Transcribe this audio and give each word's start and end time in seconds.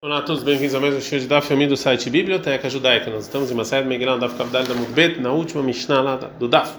Olá 0.00 0.18
a 0.18 0.22
todos, 0.22 0.44
bem-vindos 0.44 0.76
a 0.76 0.80
mais 0.80 0.94
um 0.94 1.00
show 1.00 1.18
de 1.18 1.26
Daf 1.26 1.52
do 1.66 1.76
site 1.76 2.08
Biblioteca 2.08 2.70
Judaica. 2.70 3.10
Nós 3.10 3.24
estamos 3.24 3.50
em 3.50 3.54
uma 3.54 3.64
série 3.64 3.84
Megillah, 3.84 4.16
Daf 4.16 4.36
Kavdal 4.36 4.62
da 4.62 4.72
Mudbet, 4.72 5.20
na 5.20 5.32
última 5.32 5.60
Mishnah 5.60 6.00
lá 6.00 6.14
do 6.14 6.46
Daf. 6.46 6.78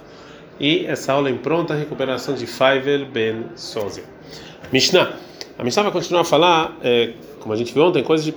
E 0.57 0.85
essa 0.85 1.12
aula 1.12 1.29
em 1.29 1.36
pronta 1.36 1.74
recuperação 1.74 2.34
de 2.34 2.47
Faivel 2.47 3.05
Ben 3.08 3.44
Sozia. 3.58 4.05
Mishnah. 4.71 5.12
A 5.58 5.66
Mishnah 5.66 5.84
vai 5.84 5.92
continuar 5.92 6.21
a 6.21 6.24
falar, 6.24 6.78
é, 6.82 7.12
como 7.42 7.54
a 7.54 7.58
gente 7.58 7.74
viu 7.74 7.84
ontem, 7.84 8.02
coisas 8.02 8.26
de 8.26 8.34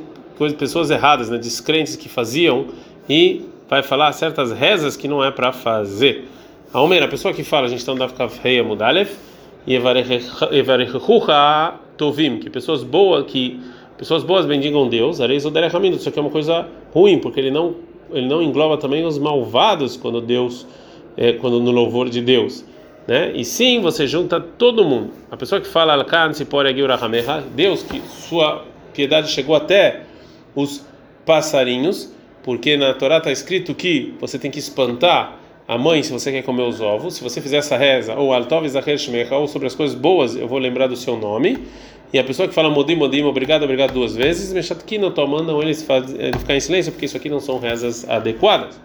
pessoas 0.57 0.91
erradas, 0.91 1.31
né, 1.31 1.39
descrentes 1.39 1.95
que 1.95 2.09
faziam 2.09 2.67
e 3.09 3.47
vai 3.69 3.85
falar 3.85 4.11
certas 4.11 4.51
rezas 4.51 4.97
que 4.97 5.07
não 5.07 5.23
é 5.23 5.31
para 5.31 5.53
fazer. 5.53 6.29
A 6.75 6.81
Omer, 6.81 7.05
a 7.05 7.09
pessoa 7.09 7.33
que 7.33 7.45
fala, 7.45 7.67
a 7.67 7.71
gente 7.71 7.79
está 7.79 7.93
no 7.93 8.01
Daf 8.01 8.15
Kavheia 8.15 8.65
Mudalef, 8.65 9.15
e 9.65 9.77
Evarechucha 9.77 11.75
Tovim, 11.97 12.41
que 12.41 12.51
pessoas 12.51 12.83
boas 12.83 13.31
que 13.31 13.61
Pessoas 14.03 14.25
boas 14.25 14.45
bendigam 14.45 14.89
Deus, 14.89 15.21
areis 15.21 15.45
o 15.45 15.51
isso 15.97 16.09
aqui 16.09 16.19
é 16.19 16.23
uma 16.23 16.29
coisa 16.29 16.67
ruim, 16.93 17.21
porque 17.21 17.39
ele 17.39 17.53
não 17.53 17.77
ele 18.11 18.27
não 18.27 18.43
engloba 18.43 18.77
também 18.77 19.05
os 19.05 19.17
malvados 19.17 19.97
quando 19.97 20.21
Deus 20.21 20.67
é, 21.17 21.35
quando 21.35 21.61
no 21.61 21.71
louvor 21.71 22.11
de 22.11 22.21
Deus, 22.21 22.65
né? 23.07 23.31
E 23.33 23.45
sim, 23.45 23.81
você 23.81 24.05
junta 24.09 24.41
todo 24.41 24.85
mundo. 24.85 25.13
A 25.31 25.37
pessoa 25.37 25.61
que 25.61 25.69
fala 25.69 25.93
Deus 27.55 27.85
que 27.85 28.03
sua 28.09 28.65
piedade 28.93 29.31
chegou 29.31 29.55
até 29.55 30.01
os 30.53 30.85
passarinhos, 31.25 32.13
porque 32.43 32.77
na 32.77 32.95
Torá 32.95 33.19
está 33.19 33.31
escrito 33.31 33.73
que 33.73 34.15
você 34.21 34.37
tem 34.37 34.51
que 34.51 34.59
espantar 34.59 35.39
a 35.69 35.79
mãe 35.79 36.03
se 36.03 36.13
você 36.13 36.33
quer 36.33 36.43
comer 36.43 36.63
os 36.63 36.81
ovos. 36.81 37.15
Se 37.15 37.23
você 37.23 37.41
fizer 37.41 37.59
essa 37.59 37.77
reza, 37.77 38.15
ou 38.15 38.33
ou 39.37 39.47
sobre 39.47 39.69
as 39.69 39.77
coisas 39.77 39.97
boas, 39.97 40.35
eu 40.35 40.49
vou 40.49 40.59
lembrar 40.59 40.89
do 40.89 40.97
seu 40.97 41.17
nome. 41.17 41.57
E 42.13 42.19
a 42.19 42.25
pessoa 42.25 42.47
que 42.47 42.55
fala 42.55 42.69
modim, 42.69 42.95
modim, 42.95 43.23
obrigado, 43.23 43.63
obrigado 43.63 43.95
duas 43.95 44.15
vezes, 44.15 44.53
não 44.99 45.09
mandam 45.27 45.63
eles 45.63 45.87
ele 46.19 46.39
ficar 46.39 46.55
em 46.55 46.61
silêncio, 46.61 46.93
porque 46.93 47.07
isso 47.07 47.17
aqui 47.17 47.31
não 47.31 47.41
são 47.41 47.59
rezas 47.59 48.09
adequadas. 48.09 48.79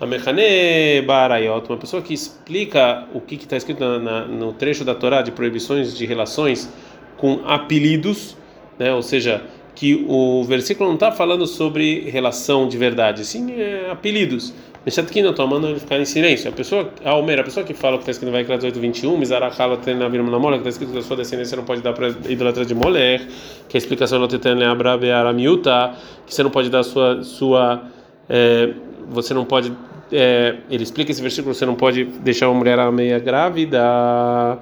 A 0.00 0.06
Mechane 0.06 1.02
Barayot, 1.04 1.68
uma 1.68 1.76
pessoa 1.76 2.00
que 2.00 2.14
explica 2.14 3.08
o 3.12 3.20
que 3.20 3.34
está 3.34 3.56
escrito 3.56 3.80
na, 3.80 3.98
na, 3.98 4.24
no 4.26 4.52
trecho 4.52 4.84
da 4.84 4.94
Torá 4.94 5.22
de 5.22 5.32
proibições 5.32 5.96
de 5.96 6.06
relações 6.06 6.72
com 7.16 7.40
apelidos, 7.44 8.36
né? 8.78 8.94
ou 8.94 9.02
seja, 9.02 9.42
que 9.78 10.04
o 10.08 10.42
versículo 10.42 10.88
não 10.88 10.96
está 10.96 11.12
falando 11.12 11.46
sobre 11.46 12.00
relação 12.10 12.66
de 12.66 12.76
verdade, 12.76 13.24
sim 13.24 13.52
é, 13.52 13.88
apelidos. 13.92 14.52
Eu 14.84 15.30
estou 15.30 15.46
mandando 15.46 15.74
ele 15.74 15.78
ficar 15.78 16.00
em 16.00 16.04
silêncio. 16.04 16.48
A 16.48 16.52
pessoa, 16.52 16.90
a 17.04 17.10
Almeida, 17.10 17.42
a 17.42 17.44
pessoa 17.44 17.64
que 17.64 17.72
fala 17.72 17.94
o 17.94 17.98
que 17.98 18.02
está 18.02 18.10
escrito 18.10 18.30
no 18.30 18.36
Vaikra 18.36 18.56
18, 18.56 18.80
21, 18.80 19.16
Mizarakhala 19.16 19.76
Tenavir 19.76 20.20
Namola, 20.20 20.56
que 20.56 20.66
está 20.66 20.70
escrito 20.70 20.90
que 20.90 20.98
a 20.98 21.02
sua 21.02 21.16
descendência 21.16 21.56
não 21.56 21.64
pode 21.64 21.80
dar 21.80 21.92
para 21.92 22.08
idolatria 22.28 22.64
de 22.64 22.74
Moler, 22.74 23.28
que 23.68 23.76
a 23.76 23.78
explicação 23.78 24.18
não 24.18 24.26
tem 24.26 24.40
Abramiuta, 24.64 25.94
que 26.26 26.34
você 26.34 26.42
não 26.42 26.50
pode 26.50 26.70
dar 26.70 26.82
sua. 26.82 27.22
sua 27.22 27.82
é, 28.28 28.70
você 29.08 29.32
não 29.32 29.44
pode. 29.44 29.72
É, 30.10 30.56
ele 30.68 30.82
explica 30.82 31.12
esse 31.12 31.22
versículo, 31.22 31.54
você 31.54 31.66
não 31.66 31.76
pode 31.76 32.04
deixar 32.04 32.48
uma 32.48 32.58
mulher 32.58 32.80
meia 32.90 33.20
grávida. 33.20 34.58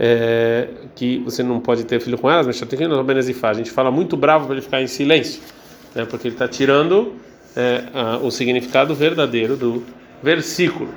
É, 0.00 0.68
que 0.94 1.18
você 1.18 1.42
não 1.42 1.58
pode 1.58 1.84
ter 1.84 2.00
filho 2.00 2.16
com 2.16 2.30
elas, 2.30 2.46
mas 2.46 2.62
a 2.62 3.52
gente 3.54 3.70
fala 3.70 3.90
muito 3.90 4.16
bravo 4.16 4.46
para 4.46 4.54
ele 4.54 4.62
ficar 4.62 4.80
em 4.80 4.86
silêncio, 4.86 5.42
né, 5.92 6.04
porque 6.04 6.28
ele 6.28 6.36
está 6.36 6.46
tirando 6.46 7.14
é, 7.56 7.82
a, 7.92 8.16
o 8.18 8.30
significado 8.30 8.94
verdadeiro 8.94 9.56
do 9.56 9.82
versículo. 10.22 10.88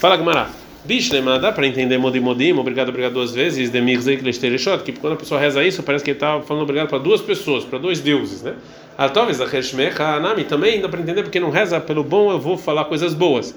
Fala, 0.00 0.16
Gamara. 0.16 0.60
Bishlema, 0.82 1.38
dá 1.38 1.52
para 1.52 1.66
entender 1.66 1.98
modim 1.98 2.20
modim, 2.20 2.52
obrigado, 2.52 2.88
obrigado 2.88 3.12
duas 3.12 3.32
vezes, 3.32 3.68
demirzeik 3.68 4.24
lestereshot, 4.24 4.82
que 4.82 4.92
quando 4.92 5.12
a 5.12 5.16
pessoa 5.16 5.38
reza 5.38 5.62
isso, 5.62 5.82
parece 5.82 6.02
que 6.02 6.10
ele 6.10 6.16
está 6.16 6.40
falando 6.40 6.62
obrigado 6.62 6.88
para 6.88 6.98
duas 6.98 7.20
pessoas, 7.20 7.64
para 7.64 7.78
dois 7.78 8.00
deuses, 8.00 8.42
né? 8.42 8.54
Talvez 9.12 9.40
a 9.40 9.44
Heshmecha 9.44 10.02
Anami 10.04 10.44
também 10.44 10.80
dá 10.80 10.88
para 10.88 11.00
entender 11.00 11.22
porque 11.22 11.38
não 11.38 11.50
reza 11.50 11.78
pelo 11.80 12.02
bom, 12.02 12.30
eu 12.32 12.38
vou 12.38 12.56
falar 12.56 12.84
coisas 12.86 13.12
boas. 13.12 13.54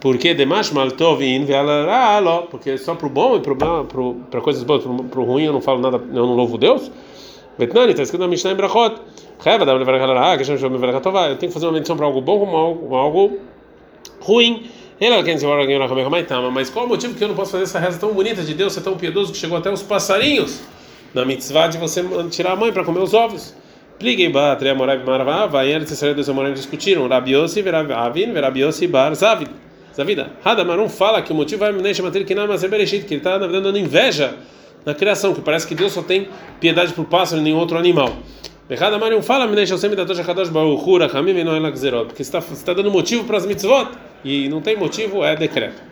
Porque 0.00 0.32
demash 0.34 0.70
maltovin 0.72 1.44
ve'alaralo, 1.44 2.48
porque 2.50 2.78
só 2.78 2.94
para 2.94 3.06
o 3.06 3.10
bom 3.10 3.36
e 3.36 3.40
para 3.40 4.40
coisas 4.40 4.62
boas, 4.62 4.82
para 4.82 5.20
o 5.20 5.24
ruim 5.24 5.44
eu 5.44 5.52
não 5.52 5.60
falo 5.60 5.80
nada, 5.80 5.98
eu 5.98 6.26
não 6.26 6.34
louvo 6.34 6.56
Deus. 6.56 6.90
Betnani, 7.58 7.90
está 7.90 8.02
escrito 8.02 8.22
na 8.22 8.28
Mishnah 8.28 8.52
em 8.52 8.54
Brachot. 8.54 8.96
Eu 9.44 9.54
tenho 11.36 11.38
que 11.38 11.48
fazer 11.50 11.66
uma 11.66 11.72
menção 11.72 11.96
para 11.96 12.06
algo 12.06 12.20
bom 12.20 12.38
como 12.40 12.94
algo, 12.96 13.38
ruim. 14.20 14.70
Mas 16.52 16.70
qual 16.70 16.84
o 16.84 16.88
motivo 16.88 17.14
que 17.14 17.24
eu 17.24 17.28
não 17.28 17.34
posso 17.34 17.52
fazer 17.52 17.64
essa 17.64 17.78
reza 17.78 17.98
tão 17.98 18.12
bonita 18.12 18.42
de 18.42 18.54
Deus, 18.54 18.72
ser 18.72 18.82
tão 18.82 18.96
piedoso 18.96 19.32
que 19.32 19.38
chegou 19.38 19.56
até 19.56 19.70
os 19.70 19.82
passarinhos 19.82 20.60
na 21.14 21.24
mitzvah 21.24 21.68
de 21.68 21.78
você 21.78 22.04
tirar 22.30 22.52
a 22.52 22.56
mãe 22.56 22.72
para 22.72 22.84
comer 22.84 23.00
os 23.00 23.14
ovos? 23.14 23.54
Pliguei 23.98 24.30
Batria 24.30 24.74
Morav 24.74 25.04
Marvava, 25.04 25.64
e 25.64 25.72
eles 25.72 25.90
e 26.02 26.14
dois 26.14 26.28
Amorim 26.28 26.54
discutiram. 26.54 27.06
Rabiosi, 27.08 27.62
Avin, 27.94 28.32
Verabiosi, 28.32 28.86
Bar, 28.86 29.14
Zavid. 29.14 29.50
Zavida. 29.94 30.32
Hadamar 30.44 30.76
não 30.76 30.88
fala 30.88 31.22
que 31.22 31.32
o 31.32 31.34
motivo 31.34 31.64
é 31.64 31.72
que 33.06 33.14
ele 33.14 33.20
está 33.20 33.32
na 33.32 33.46
verdade 33.46 33.64
dando 33.64 33.78
inveja 33.78 34.34
na 34.84 34.94
criação, 34.94 35.34
que 35.34 35.40
parece 35.40 35.66
que 35.66 35.74
Deus 35.74 35.92
só 35.92 36.02
tem 36.02 36.28
piedade 36.58 36.92
por 36.92 37.04
pássaro 37.04 37.40
e 37.40 37.44
nenhum 37.44 37.58
outro 37.58 37.76
animal. 37.76 38.16
Errada 38.70 38.98
Mariam 38.98 39.20
fala, 39.20 39.48
da 39.48 40.04
porque 42.04 42.22
está 42.22 42.38
está 42.38 42.72
dando 42.72 42.88
motivo 42.88 43.24
para 43.24 43.36
as 43.36 43.44
mitzvot 43.44 43.88
e 44.24 44.48
não 44.48 44.60
tem 44.60 44.76
motivo 44.76 45.24
é 45.24 45.34
decreto. 45.34 45.82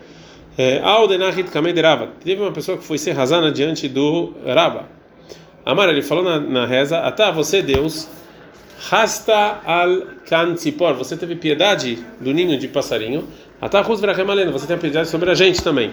É, 0.57 0.81
Aldenachit 0.81 1.51
kamei 1.51 1.73
Rava. 1.73 2.11
Teve 2.25 2.41
uma 2.41 2.53
pessoa 2.53 2.79
que 2.79 2.85
foi 2.85 2.97
ser 2.97 3.13
razana 3.13 3.51
diante 3.51 3.89
do 3.89 4.33
Rava. 4.47 4.87
Amar 5.67 5.89
ele 5.89 6.03
falou 6.03 6.23
na, 6.23 6.39
na 6.39 6.67
reza, 6.67 7.01
Atá, 7.01 7.33
você 7.33 7.61
Deus, 7.63 8.09
Rasta 8.81 9.61
al 9.65 10.03
Kantzipor, 10.28 10.94
você 10.94 11.16
teve 11.16 11.34
piedade 11.34 11.99
do 12.21 12.33
ninho 12.33 12.56
de 12.56 12.69
passarinho. 12.69 13.27
Atá, 13.61 13.81
Rus 13.81 14.00
você 14.00 14.66
tem 14.66 14.78
piedade 14.78 15.09
sobre 15.09 15.31
a 15.31 15.34
gente 15.34 15.62
também. 15.62 15.91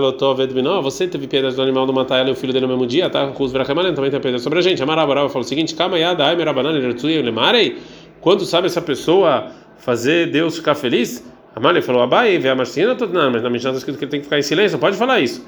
Lotoved 0.00 0.54
bino, 0.54 0.80
você 0.80 1.06
teve 1.06 1.26
piedade 1.26 1.54
do 1.54 1.60
animal 1.60 1.84
do 1.84 1.92
matar 1.92 2.20
ela 2.20 2.30
e 2.30 2.32
o 2.32 2.34
filho 2.34 2.54
dele 2.54 2.66
no 2.66 2.72
mesmo 2.72 2.86
dia, 2.86 3.06
Atahus 3.06 3.52
vrachemalen 3.52 3.94
também 3.94 4.10
tem 4.10 4.18
piedade 4.18 4.42
sobre 4.42 4.58
a 4.58 4.62
gente. 4.62 4.82
Amarabarava 4.82 5.28
falou 5.28 5.44
o 5.44 5.48
seguinte: 5.48 5.74
Kama 5.74 5.98
yada 5.98 6.24
ai 6.24 6.34
merabanan 6.34 6.70
lertui 6.70 7.20
lemarei. 7.20 7.76
Quando 8.22 8.46
sabe 8.46 8.66
essa 8.66 8.80
pessoa 8.80 9.48
fazer 9.76 10.30
Deus 10.30 10.56
ficar 10.56 10.74
feliz? 10.74 11.22
Amalei 11.54 11.82
falou: 11.82 12.00
Abai, 12.00 12.38
vê 12.38 12.48
a 12.48 12.54
marcina, 12.54 12.94
não, 12.94 13.30
mas 13.30 13.42
na 13.42 13.50
Mishnah 13.50 13.72
está 13.72 13.78
escrito 13.78 13.98
que 13.98 14.04
ele 14.04 14.10
tem 14.10 14.20
que 14.20 14.24
ficar 14.24 14.38
em 14.38 14.42
silêncio, 14.42 14.78
pode 14.78 14.96
falar 14.96 15.20
isso. 15.20 15.44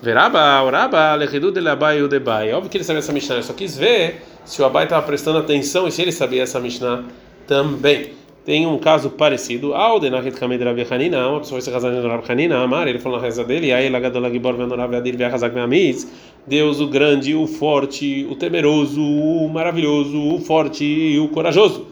Veraba, 0.00 0.62
oraba, 0.62 1.14
lechidu 1.16 1.52
de 1.52 1.68
abai 1.68 2.00
o 2.00 2.08
debai. 2.08 2.50
Óbvio 2.54 2.70
que 2.70 2.78
ele 2.78 2.84
sabia 2.84 3.00
essa 3.00 3.12
Mishnah, 3.12 3.42
só 3.42 3.52
quis 3.52 3.76
ver 3.76 4.22
se 4.44 4.60
o 4.60 4.64
Abai 4.64 4.84
estava 4.84 5.04
prestando 5.06 5.38
atenção 5.38 5.86
e 5.86 5.92
se 5.92 6.02
ele 6.02 6.12
sabia 6.12 6.42
essa 6.42 6.58
Mishnah 6.58 7.04
também. 7.46 8.12
Tem 8.44 8.66
um 8.66 8.78
caso 8.78 9.10
parecido. 9.10 9.74
Aldenachit 9.74 10.36
Kamed 10.38 10.64
Rav 10.64 10.78
Hanina, 10.90 11.28
uma 11.28 11.40
pessoa 11.40 11.60
se 11.60 11.70
casar 11.70 11.92
com 11.92 12.08
Rav 12.08 12.24
Hanina, 12.28 12.58
Amar, 12.58 12.88
ele 12.88 12.98
falou 12.98 13.18
na 13.18 13.24
reza 13.24 13.44
dele, 13.44 13.70
aí 13.72 13.88
Lagadol 13.90 14.30
Gibor 14.30 14.54
Venorav 14.54 14.94
Adir 14.94 15.16
Viachazak 15.16 15.54
Meamiz, 15.54 16.10
Deus 16.46 16.80
o 16.80 16.86
grande, 16.86 17.34
o 17.34 17.46
forte, 17.46 18.26
o 18.30 18.34
temeroso, 18.34 19.02
o 19.02 19.48
maravilhoso, 19.48 20.18
o 20.18 20.40
forte 20.40 20.84
e 20.84 21.18
o 21.18 21.28
corajoso. 21.28 21.86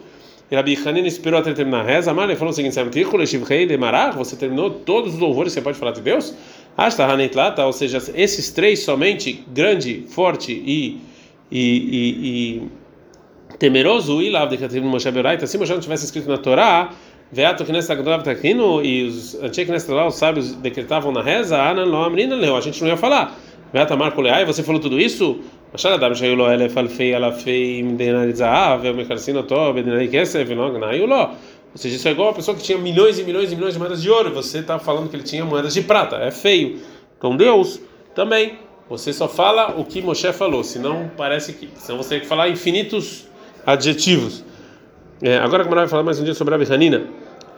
E 0.51 0.57
Rabi 0.57 0.79
Hanina 0.83 1.07
esperou 1.07 1.39
até 1.39 1.53
terminar 1.53 1.81
a 1.81 1.85
reza, 1.85 2.11
Amar, 2.11 2.25
ele 2.25 2.39
falou 2.39 2.51
o 2.51 2.55
seguinte: 2.55 2.75
sabe 2.75 2.91
você 4.17 4.37
terminou 4.37 4.71
todos 4.71 5.15
os 5.15 5.21
louvores 5.21 5.53
que 5.53 5.61
você 5.61 5.65
pode 5.65 5.79
falar 5.79 5.93
de 5.93 6.01
Deus? 6.01 6.35
Asta 6.75 7.05
Hanetlata, 7.05 7.67
ou 7.67 7.73
seja, 7.73 7.99
esses 8.15 8.51
três 8.53 8.81
somente, 8.81 9.45
grande, 9.53 10.05
forte 10.09 10.53
e. 10.53 11.08
e, 11.51 11.61
e, 11.61 12.29
e 12.29 13.57
temeroso 13.59 14.23
e 14.23 14.31
lá 14.31 14.45
de 14.47 14.81
Moshe 14.81 15.11
Beraita, 15.11 15.47
se 15.47 15.59
Moshe 15.59 15.73
não 15.73 15.81
tivesse 15.81 16.05
escrito 16.05 16.29
na 16.29 16.39
Torá, 16.39 16.91
Veato 17.31 17.63
que 17.65 17.73
nesta 17.73 17.95
Takino 18.23 18.83
e 18.83 19.05
os 19.05 19.35
antigos 19.43 19.71
nesta 19.71 19.95
lá 19.95 20.07
os 20.07 20.15
sábios 20.15 20.55
decretavam 20.55 21.13
na 21.13 21.21
reza, 21.23 21.61
Anan 21.61 21.85
lo 21.85 22.03
amrina 22.03 22.35
leu, 22.35 22.57
a 22.57 22.61
gente 22.61 22.81
não 22.81 22.89
ia 22.89 22.97
falar. 22.97 23.37
Veata 23.71 23.95
Marco 23.97 24.23
Leai, 24.23 24.47
você 24.47 24.63
falou 24.63 24.81
tudo 24.81 24.99
isso? 24.99 25.41
Machadam 25.71 26.15
Shayulo 26.15 26.51
Elef 26.51 26.75
Alfei 26.79 27.15
Alafei 27.15 27.83
Mdenarizav, 27.83 28.89
o 28.89 28.95
Mekarcino 28.95 29.43
Tob, 29.43 29.83
Denari 29.83 30.09
Kesef, 30.09 30.55
Nognayulo. 30.55 31.15
Ou 31.15 31.37
seja, 31.75 31.97
isso 31.97 32.09
é 32.09 32.13
igual 32.13 32.31
a 32.31 32.33
pessoa 32.33 32.57
que 32.57 32.63
tinha 32.63 32.79
milhões 32.79 33.19
e 33.19 33.25
milhões 33.25 33.53
e 33.53 33.57
milhões 33.57 33.75
de 33.75 33.79
moedas 33.79 34.01
de 34.01 34.09
ouro, 34.09 34.33
você 34.33 34.61
está 34.61 34.79
falando 34.79 35.11
que 35.11 35.17
ele 35.17 35.23
tinha 35.23 35.45
moedas 35.45 35.75
de 35.75 35.83
prata, 35.83 36.17
é 36.17 36.31
feio. 36.31 36.81
Com 37.19 37.37
Deus 37.37 37.79
também. 38.15 38.68
Você 38.89 39.13
só 39.13 39.29
fala 39.29 39.79
o 39.79 39.85
que 39.85 40.01
Moshe 40.01 40.33
falou, 40.33 40.65
senão 40.65 41.11
parece 41.17 41.53
que. 41.53 41.69
Senão 41.77 41.99
você 42.03 42.11
tem 42.11 42.21
que 42.21 42.27
falar 42.27 42.49
infinitos 42.49 43.29
adjetivos. 43.67 44.43
É, 45.23 45.37
agora 45.39 45.65
que 45.65 45.75
vai 45.75 45.87
falar 45.87 46.03
mais 46.03 46.19
um 46.19 46.25
dia 46.25 46.35
sobre 46.35 46.55
a 46.55 46.75
Hanina. 46.75 47.03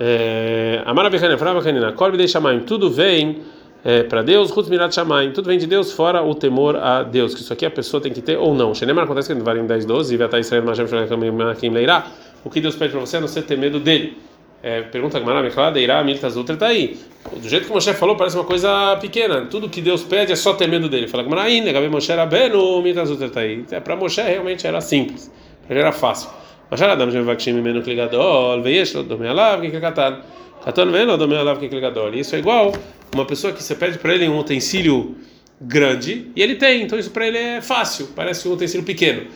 É, 0.00 0.82
a 0.84 0.90
Hanina, 0.90 1.36
Rabi 1.36 1.68
Hanina, 1.68 1.92
Korbe 1.92 2.16
de 2.16 2.26
Shamaim, 2.26 2.60
tudo 2.60 2.90
vem 2.90 3.42
é, 3.84 4.02
para 4.02 4.22
Deus, 4.22 4.50
Ruth 4.50 4.68
Mirat 4.68 4.94
Shamaim, 4.94 5.30
tudo 5.30 5.46
vem 5.46 5.58
de 5.58 5.66
Deus, 5.66 5.92
fora 5.92 6.22
o 6.22 6.34
temor 6.34 6.76
a 6.76 7.02
Deus, 7.02 7.34
que 7.34 7.42
isso 7.42 7.52
aqui 7.52 7.64
a 7.64 7.70
pessoa 7.70 8.00
tem 8.00 8.12
que 8.12 8.20
ter 8.20 8.36
ou 8.36 8.54
não. 8.54 8.74
Shenemar 8.74 9.04
acontece 9.04 9.28
que 9.28 9.34
no 9.34 9.44
Varim 9.44 9.66
10, 9.66 9.84
12, 9.84 10.16
vai 10.16 10.26
estar 10.26 10.40
Israel 10.40 10.64
Mashem 10.64 10.86
Shemakim 10.86 11.70
Leirá, 11.70 12.06
o 12.44 12.50
que 12.50 12.60
Deus 12.60 12.74
pede 12.74 12.92
para 12.92 13.00
você 13.00 13.18
é 13.18 13.20
não 13.20 13.28
ser 13.28 13.42
ter 13.42 13.56
medo 13.56 13.78
dele. 13.78 14.18
É, 14.62 14.82
pergunta 14.82 15.16
a 15.16 15.20
Gamara, 15.20 15.42
Mechala, 15.42 15.72
Deirá, 15.72 16.04
Miltas 16.04 16.36
Ultra, 16.36 16.54
está 16.54 16.66
aí. 16.66 16.98
Do 17.32 17.48
jeito 17.48 17.66
que 17.66 17.72
Moshe 17.72 17.92
falou, 17.94 18.16
parece 18.16 18.36
uma 18.36 18.44
coisa 18.44 18.96
pequena. 19.00 19.46
Tudo 19.46 19.68
que 19.68 19.80
Deus 19.80 20.02
pede 20.02 20.32
é 20.32 20.36
só 20.36 20.52
ter 20.54 20.68
medo 20.68 20.88
dele. 20.88 21.08
Fala 21.08 21.22
Gamara, 21.22 21.48
Ine, 21.48 21.72
Gabi 21.72 21.88
Moshe 21.88 22.12
Rabenu, 22.12 22.82
Miltas 22.82 23.10
Ultra, 23.10 23.26
está 23.26 23.40
aí. 23.40 23.64
É, 23.70 23.80
para 23.80 23.96
Moshe 23.96 24.20
realmente 24.20 24.66
era 24.66 24.80
simples. 24.80 25.30
já 25.68 25.76
era 25.76 25.92
fácil. 25.92 26.30
Mas 26.70 26.80
vai 27.24 27.36
que 27.36 27.52
menos 27.52 27.84
ligador, 27.84 28.62
veish 28.62 28.94
lo 28.94 29.02
domei 29.02 29.28
alav 29.28 29.60
que 29.60 29.80
katan. 29.80 30.20
Katan 30.64 30.92
vem 30.92 31.04
lo 31.04 31.16
domei 31.16 31.36
alav 31.36 31.58
que 31.58 31.66
ligador. 31.66 32.14
Isso 32.14 32.36
é 32.36 32.38
igual 32.38 32.72
uma 33.12 33.24
pessoa 33.24 33.52
que 33.52 33.60
você 33.60 33.74
pede 33.74 33.98
para 33.98 34.14
ele 34.14 34.28
um 34.28 34.38
utensílio 34.38 35.16
grande 35.60 36.30
e 36.36 36.40
ele 36.40 36.54
tem, 36.54 36.82
então 36.82 36.96
isso 36.96 37.10
para 37.10 37.26
ele 37.26 37.36
é 37.36 37.60
fácil, 37.60 38.10
parece 38.14 38.48
um 38.48 38.52
utensílio 38.52 38.86
pequeno. 38.86 39.26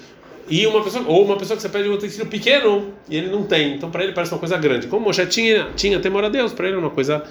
E 0.48 0.66
uma 0.66 0.82
pessoa 0.82 1.04
ou 1.06 1.24
uma 1.24 1.36
pessoa 1.36 1.56
que 1.56 1.62
você 1.62 1.68
pede 1.68 1.88
um 1.88 1.94
utensílio 1.94 2.26
pequeno 2.26 2.92
e 3.08 3.16
ele 3.16 3.28
não 3.28 3.44
tem, 3.44 3.74
então 3.74 3.90
para 3.90 4.04
ele 4.04 4.12
parece 4.12 4.32
uma 4.32 4.38
coisa 4.38 4.56
grande. 4.58 4.86
Como 4.86 5.06
Moshe 5.06 5.24
tinha 5.26 5.68
tinha 5.74 5.98
temor 6.00 6.24
a 6.24 6.28
Deus, 6.28 6.52
para 6.52 6.66
ele 6.66 6.76
é 6.76 6.78
uma 6.78 6.90
coisa 6.90 7.24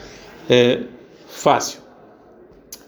é, 0.50 0.80
fácil. 1.28 1.84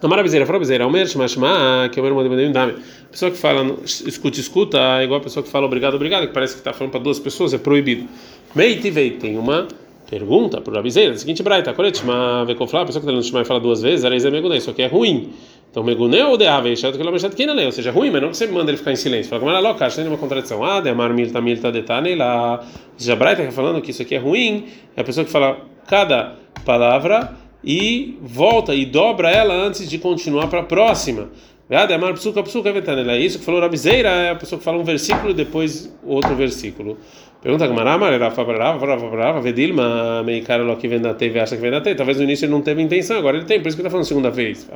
Tomara 0.01 0.21
bizeira, 0.21 0.45
fora 0.45 0.59
bizeira, 0.59 0.83
Almer, 0.83 1.07
Shema, 1.07 1.27
Shema, 1.27 1.89
que 1.91 1.99
eu 1.99 2.05
era 2.05 2.13
uma 2.13 2.23
dame. 2.51 2.75
Pessoa 3.09 3.31
que 3.31 3.37
fala, 3.37 3.77
escuta, 3.85 4.39
escuta, 4.39 4.77
é 4.99 5.05
igual 5.05 5.19
a 5.19 5.23
pessoa 5.23 5.41
que 5.41 5.49
fala 5.49 5.65
obrigado, 5.65 5.95
obrigado, 5.95 6.27
que 6.27 6.33
parece 6.33 6.53
que 6.53 6.59
está 6.59 6.73
falando 6.73 6.91
para 6.91 6.99
duas 6.99 7.17
pessoas, 7.17 7.53
é 7.53 7.57
proibido. 7.57 8.07
Meiti 8.53 8.89
vei, 8.91 9.11
tem 9.11 9.37
uma 9.37 9.67
pergunta 10.09 10.59
para 10.59 10.79
a 10.79 10.81
bizeira, 10.81 11.17
seguinte, 11.17 11.41
Braita, 11.41 11.73
Koret, 11.73 11.97
Shema, 11.97 12.43
Vekoflá, 12.45 12.81
a 12.81 12.85
pessoa 12.85 13.01
que 13.01 13.07
está 13.07 13.15
no 13.15 13.23
Shema 13.23 13.41
e 13.41 13.45
fala 13.45 13.59
duas 13.59 13.81
vezes, 13.81 14.03
era 14.03 14.15
isso 14.15 14.29
Megunei, 14.29 14.57
isso 14.57 14.69
aqui 14.69 14.81
é 14.81 14.87
ruim. 14.87 15.33
Então, 15.71 15.83
Megunei 15.83 16.23
ou 16.23 16.37
Deave, 16.37 16.75
Chato 16.77 16.97
Kilomechat 16.97 17.35
Kinale, 17.35 17.65
ou 17.65 17.71
seja, 17.71 17.91
ruim, 17.91 18.09
mas 18.09 18.21
não 18.21 18.29
que 18.29 18.37
você 18.37 18.47
manda 18.47 18.71
ele 18.71 18.77
ficar 18.77 18.93
em 18.93 18.95
silêncio. 18.95 19.29
Fala, 19.29 19.41
como 19.41 19.51
era 19.51 19.59
louca, 19.59 19.85
acha 19.85 20.01
uma 20.03 20.17
contradição. 20.17 20.63
Ah, 20.63 20.79
Demar 20.79 21.13
Milta 21.13 21.41
Milta 21.41 21.71
Detane 21.71 22.15
lá. 22.15 22.65
Já 22.97 23.15
Braita 23.15 23.41
está 23.41 23.53
falando 23.53 23.81
que 23.81 23.91
isso 23.91 24.01
aqui 24.01 24.15
é 24.15 24.17
ruim, 24.17 24.67
é 24.95 25.01
a 25.01 25.03
pessoa 25.03 25.25
que 25.25 25.31
fala 25.31 25.57
cada 25.87 26.35
palavra 26.63 27.33
e 27.63 28.17
volta 28.21 28.73
e 28.73 28.85
dobra 28.85 29.29
ela 29.29 29.53
antes 29.53 29.89
de 29.89 29.97
continuar 29.97 30.47
para 30.47 30.61
a 30.61 30.63
próxima. 30.63 31.29
É 31.67 33.19
isso 33.19 33.39
que 33.39 33.45
falou 33.45 33.59
Rabizeira, 33.59 34.09
é 34.09 34.29
a 34.29 34.35
pessoa 34.35 34.59
que 34.59 34.65
fala 34.65 34.77
um 34.77 34.83
versículo 34.83 35.31
e 35.31 35.33
depois 35.33 35.91
outro 36.03 36.35
versículo. 36.35 36.95
Pergunta 37.41 37.67
acha 41.39 41.57
que. 41.57 41.95
Talvez 41.95 42.17
no 42.17 42.23
início 42.23 42.45
ele 42.45 42.51
não 42.51 42.61
teve 42.61 42.83
intenção, 42.83 43.17
agora 43.17 43.37
ele 43.37 43.45
tem, 43.45 43.59
por 43.59 43.67
isso 43.67 43.77
que 43.77 43.81
ele 43.81 43.87
está 43.87 43.91
falando 43.91 44.05
segunda 44.05 44.29
vez. 44.29 44.69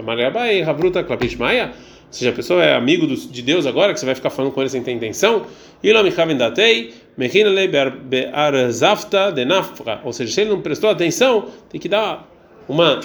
Ou 2.09 2.13
seja, 2.13 2.31
a 2.31 2.33
pessoa 2.33 2.63
é 2.63 2.75
amigo 2.75 3.05
de 3.05 3.41
Deus 3.43 3.67
agora, 3.67 3.93
que 3.93 3.99
você 3.99 4.05
vai 4.07 4.15
ficar 4.15 4.31
falando 4.31 4.51
com 4.51 4.59
ele 4.59 4.69
sem 4.69 4.81
ter 4.81 4.91
intenção. 4.91 5.45
Ilomichavendatei, 5.83 6.91
Mechinale 7.15 7.67
Bearzafta 7.67 9.31
de 9.31 9.45
Nafra. 9.45 10.01
Ou 10.03 10.11
seja, 10.11 10.31
se 10.31 10.41
ele 10.41 10.49
não 10.49 10.61
prestou 10.61 10.89
atenção, 10.89 11.45
tem 11.69 11.79
que 11.79 11.87
dar 11.87 12.27
uma 12.67 12.99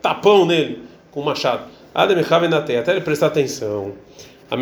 tapão 0.00 0.44
nele 0.44 0.80
com 1.12 1.20
um 1.20 1.24
machado. 1.24 1.81
Até 2.78 2.92
ele 2.92 3.00
prestar 3.00 3.26
atenção. 3.26 3.92
A 4.50 4.56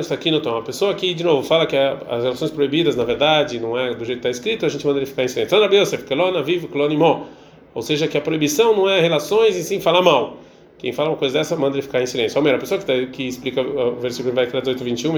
está 0.00 0.14
aqui 0.14 0.30
no. 0.30 0.56
A 0.56 0.62
pessoa 0.62 0.92
aqui, 0.92 1.12
de 1.12 1.22
novo, 1.22 1.46
fala 1.46 1.66
que 1.66 1.76
as 1.76 2.22
relações 2.22 2.50
proibidas, 2.50 2.96
na 2.96 3.04
verdade, 3.04 3.60
não 3.60 3.78
é 3.78 3.94
do 3.94 4.04
jeito 4.04 4.20
que 4.20 4.28
está 4.28 4.30
escrito, 4.30 4.64
a 4.64 4.68
gente 4.68 4.86
manda 4.86 4.98
ele 4.98 5.06
ficar 5.06 5.24
em 5.24 5.28
silêncio. 5.28 5.54
Então. 5.54 7.26
Ou 7.74 7.82
seja, 7.82 8.08
que 8.08 8.16
a 8.16 8.20
proibição 8.20 8.74
não 8.74 8.88
é 8.88 9.00
relações 9.00 9.56
e 9.56 9.62
sim 9.62 9.80
falar 9.80 10.02
mal. 10.02 10.38
Quem 10.78 10.92
fala 10.92 11.10
uma 11.10 11.16
coisa 11.16 11.38
dessa, 11.38 11.54
manda 11.54 11.76
ele 11.76 11.82
ficar 11.82 12.00
em 12.02 12.06
silêncio. 12.06 12.38
Almeida, 12.38 12.56
a 12.56 12.60
pessoa 12.60 12.80
que, 12.80 12.86
tá, 12.86 12.94
que 13.12 13.24
explica 13.28 13.60
o 13.60 13.96
versículo 13.96 14.34
vai 14.34 14.46
18, 14.46 14.82
21, 14.82 15.12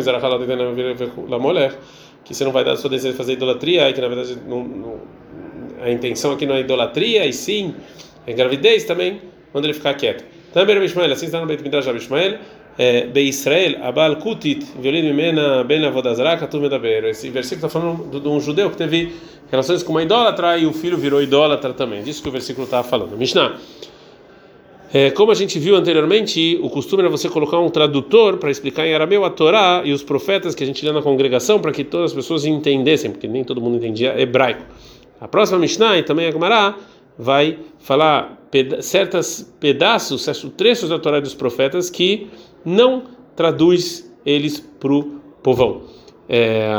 que 2.24 2.34
você 2.34 2.44
não 2.44 2.52
vai 2.52 2.64
dar 2.64 2.76
sua 2.76 2.90
desejo 2.90 3.12
de 3.12 3.18
fazer 3.18 3.34
idolatria, 3.34 3.88
e 3.88 3.92
que 3.92 4.00
na 4.00 4.08
verdade 4.08 4.36
não, 4.48 4.64
não, 4.64 5.00
a 5.80 5.90
intenção 5.90 6.32
aqui 6.32 6.44
não 6.44 6.56
é 6.56 6.60
idolatria, 6.60 7.24
e 7.24 7.32
sim 7.32 7.74
é 8.26 8.32
gravidez 8.32 8.82
também, 8.84 9.20
manda 9.54 9.66
ele 9.66 9.74
ficar 9.74 9.94
quieto. 9.94 10.24
Também 10.52 10.74
Rabi 10.74 10.86
Ishmael, 10.86 11.12
assim 11.12 11.26
está 11.26 11.40
no 11.40 11.46
Beit 11.46 11.62
Midrash 11.62 11.86
Rabi 11.86 11.98
Ishmael, 11.98 12.38
é, 12.78 13.06
Be 13.06 13.22
Israel, 13.22 13.76
Abal 13.82 14.16
Kutit, 14.16 14.66
violino 14.78 15.08
Mimena, 15.08 15.64
Ben 15.64 15.84
Avodazara, 15.84 16.36
Katu 16.36 16.60
Medaber. 16.60 17.04
Esse 17.04 17.30
versículo 17.30 17.66
está 17.66 17.80
falando 17.80 18.20
de 18.20 18.28
um 18.28 18.40
judeu 18.40 18.70
que 18.70 18.76
teve 18.76 19.14
relações 19.50 19.82
com 19.82 19.92
uma 19.92 20.02
idólatra 20.02 20.58
e 20.58 20.66
o 20.66 20.72
filho 20.72 20.96
virou 20.96 21.22
idólatra 21.22 21.72
também. 21.72 22.02
Disso 22.02 22.22
que 22.22 22.28
o 22.28 22.32
versículo 22.32 22.64
estava 22.64 22.86
falando. 22.86 23.16
Mishnah. 23.16 23.56
É, 24.94 25.10
como 25.10 25.32
a 25.32 25.34
gente 25.34 25.58
viu 25.58 25.74
anteriormente, 25.74 26.58
o 26.62 26.68
costume 26.68 27.02
era 27.02 27.10
você 27.10 27.26
colocar 27.26 27.58
um 27.58 27.70
tradutor 27.70 28.36
para 28.36 28.50
explicar 28.50 28.86
em 28.86 28.94
arameu 28.94 29.24
a 29.24 29.30
Torá 29.30 29.80
e 29.86 29.92
os 29.92 30.02
profetas 30.02 30.54
que 30.54 30.62
a 30.62 30.66
gente 30.66 30.84
lê 30.84 30.92
na 30.92 31.00
congregação 31.00 31.58
para 31.58 31.72
que 31.72 31.82
todas 31.82 32.10
as 32.10 32.14
pessoas 32.14 32.44
entendessem, 32.44 33.10
porque 33.10 33.26
nem 33.26 33.42
todo 33.42 33.58
mundo 33.58 33.78
entendia 33.78 34.20
hebraico. 34.20 34.62
A 35.18 35.26
próxima 35.26 35.58
Mishnah 35.58 35.96
e 35.96 36.02
também 36.02 36.26
a 36.26 36.30
Gemara 36.30 36.74
vai 37.18 37.58
falar 37.78 38.46
peda 38.50 38.82
certos 38.82 39.50
pedaços, 39.60 40.22
certos 40.22 40.50
trechos 40.56 40.88
da 40.88 40.98
Torá 40.98 41.20
dos 41.20 41.34
profetas 41.34 41.88
que 41.88 42.28
não 42.64 43.04
traduz 43.34 44.10
eles 44.24 44.60
para 44.60 44.92
o 44.92 45.20
povão. 45.42 45.82
É, 46.28 46.70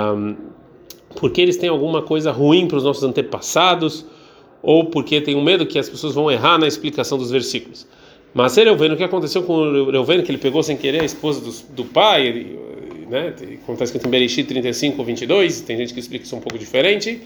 porque 1.15 1.41
eles 1.41 1.57
têm 1.57 1.69
alguma 1.69 2.01
coisa 2.01 2.31
ruim 2.31 2.67
para 2.67 2.77
os 2.77 2.83
nossos 2.83 3.03
antepassados, 3.03 4.05
ou 4.61 4.85
porque 4.85 5.19
tem 5.19 5.35
um 5.35 5.43
medo 5.43 5.65
que 5.65 5.77
as 5.77 5.89
pessoas 5.89 6.15
vão 6.15 6.31
errar 6.31 6.57
na 6.57 6.67
explicação 6.67 7.17
dos 7.17 7.29
versículos. 7.29 7.85
Mas 8.33 8.57
ele 8.57 8.69
Reuven, 8.71 8.93
o 8.93 8.97
que 8.97 9.03
aconteceu 9.03 9.43
com 9.43 9.53
o 9.53 9.91
Reuven, 9.91 10.23
que 10.23 10.31
ele 10.31 10.39
pegou 10.39 10.63
sem 10.63 10.75
querer 10.75 11.01
a 11.01 11.05
esposa 11.05 11.41
do, 11.41 11.75
do 11.75 11.85
pai, 11.85 12.25
ele, 12.25 12.59
né, 13.09 13.33
como 13.65 13.73
está 13.73 13.83
escrito 13.83 14.07
em 14.07 14.09
Bereshit 14.09 14.47
35, 14.47 15.03
22, 15.03 15.61
tem 15.61 15.77
gente 15.77 15.93
que 15.93 15.99
explica 15.99 16.25
isso 16.25 16.35
um 16.35 16.39
pouco 16.39 16.57
diferente. 16.57 17.21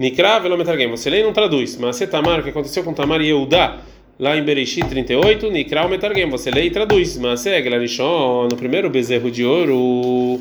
Nikra 0.00 0.38
velometargem. 0.38 0.88
Você 0.88 1.10
lê 1.10 1.20
e 1.20 1.22
não 1.22 1.30
traduz. 1.34 1.76
Mas 1.76 1.96
você 1.96 2.06
Tamar, 2.06 2.40
o 2.40 2.42
que 2.42 2.48
aconteceu 2.48 2.82
com 2.82 2.94
Tamar 2.94 3.20
e 3.20 3.28
Eudá, 3.28 3.80
lá 4.18 4.34
em 4.34 4.42
Bereshit 4.42 4.88
38, 4.88 5.50
Nikra 5.50 5.86
metargem. 5.86 6.26
Você 6.30 6.50
lê 6.50 6.64
e 6.64 6.70
traduz. 6.70 7.18
Mas 7.18 7.44
é 7.44 7.60
Glarishon, 7.60 8.48
no 8.50 8.56
primeiro 8.56 8.88
bezerro 8.88 9.30
de 9.30 9.44
ouro, 9.44 10.40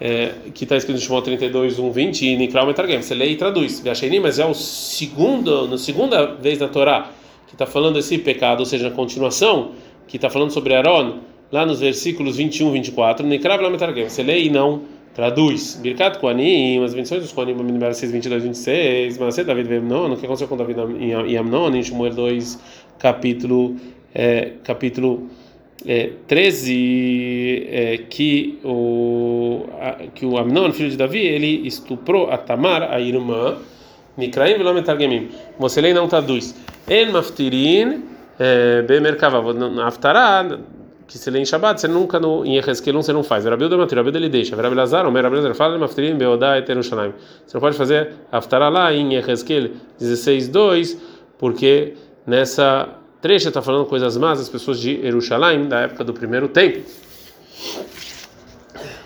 é, 0.00 0.32
que 0.52 0.64
está 0.64 0.76
escrito 0.76 0.98
em 0.98 1.00
Shimon 1.00 1.22
32, 1.22 1.78
1, 1.78 1.90
20, 1.92 2.26
e 2.26 2.36
Nikra 2.36 2.66
metargem. 2.66 3.00
Você 3.00 3.14
lê 3.14 3.26
e 3.26 3.36
traduz. 3.36 3.78
Vacheni, 3.78 4.18
mas 4.18 4.40
é 4.40 4.44
o 4.44 4.54
segundo, 4.54 5.68
na 5.68 5.78
segunda 5.78 6.26
vez 6.26 6.58
na 6.58 6.66
Torá, 6.66 7.12
que 7.46 7.54
está 7.54 7.64
falando 7.64 8.00
esse 8.00 8.18
pecado, 8.18 8.58
ou 8.58 8.66
seja, 8.66 8.88
a 8.88 8.90
continuação, 8.90 9.70
que 10.08 10.16
está 10.16 10.28
falando 10.28 10.50
sobre 10.50 10.74
Aaron, 10.74 11.20
lá 11.52 11.64
nos 11.64 11.78
versículos 11.78 12.38
21, 12.38 12.72
24, 12.72 13.24
Nikra 13.24 13.56
velometargem. 13.56 14.08
Você 14.08 14.24
lê 14.24 14.40
e 14.40 14.50
não 14.50 14.82
Traduz. 14.82 14.95
Birkat 15.80 16.18
Koanim, 16.18 16.84
as 16.84 16.92
bendições 16.92 17.22
dos 17.22 17.32
Koanim, 17.32 17.54
número 17.54 17.94
6, 17.94 18.12
22, 18.12 18.42
26. 18.44 19.18
Mas 19.18 19.36
David 19.36 19.66
veio 19.66 19.80
Amnon, 19.80 20.12
o 20.12 20.16
que 20.16 20.26
aconteceu 20.26 20.46
com 20.46 20.58
David 20.58 20.78
e 21.26 21.36
Amnon, 21.36 21.74
em 21.74 21.82
Shmuel 21.82 22.12
2, 22.12 22.58
capítulo, 22.98 23.76
é, 24.14 24.52
capítulo 24.62 25.30
é, 25.86 26.10
13, 26.28 27.68
é, 27.70 27.98
que, 28.10 28.58
o, 28.62 29.64
a, 29.80 29.92
que 30.14 30.26
o 30.26 30.36
Amnon, 30.36 30.70
filho 30.72 30.90
de 30.90 30.98
Davi, 30.98 31.20
ele 31.20 31.66
estuprou 31.66 32.30
a 32.30 32.36
Tamar, 32.36 32.82
a 32.82 33.00
irmã, 33.00 33.56
Nikraim 34.18 34.58
Velom 34.58 34.76
Etargemim. 34.76 35.30
Você 35.58 35.80
lê 35.80 35.90
e 35.90 35.94
não 35.94 36.08
traduz. 36.08 36.54
En 36.88 37.10
Maftirin, 37.10 38.04
é, 38.38 38.82
Bemerkava, 38.82 39.42
Aftará, 39.82 40.58
que 41.06 41.18
se 41.18 41.30
lê 41.30 41.40
em 41.40 41.44
Shabbat, 41.44 41.80
você 41.80 41.88
nunca 41.88 42.18
no, 42.18 42.44
em 42.44 42.56
Ezequiel 42.56 42.96
você 42.96 43.12
não 43.12 43.22
faz. 43.22 43.44
Rabi 43.44 43.64
Uda 43.64 43.76
Matir, 43.76 43.96
Rabi 43.96 44.16
ele 44.16 44.28
deixa. 44.28 44.56
Rabi 44.56 44.74
Lazar, 44.74 45.06
Omer 45.06 45.22
Rabi 45.22 45.36
Lazar, 45.36 45.54
fala 45.54 45.78
Maftirim 45.78 46.16
Beodá 46.16 46.58
et 46.58 46.68
Yerushalayim. 46.68 47.12
Você 47.46 47.56
não 47.56 47.60
pode 47.60 47.76
fazer 47.76 48.12
Haftarah 48.32 48.68
lá 48.68 48.92
em 48.92 49.14
Ezequiel 49.14 49.70
16:2, 50.00 50.98
porque 51.38 51.94
nessa 52.26 52.88
trecha 53.20 53.48
está 53.48 53.62
falando 53.62 53.86
coisas 53.86 54.16
más 54.16 54.38
das 54.38 54.48
pessoas 54.48 54.80
de 54.80 55.00
Jerusalém 55.00 55.68
da 55.68 55.80
época 55.80 56.02
do 56.02 56.12
primeiro 56.12 56.48
templo. 56.48 56.82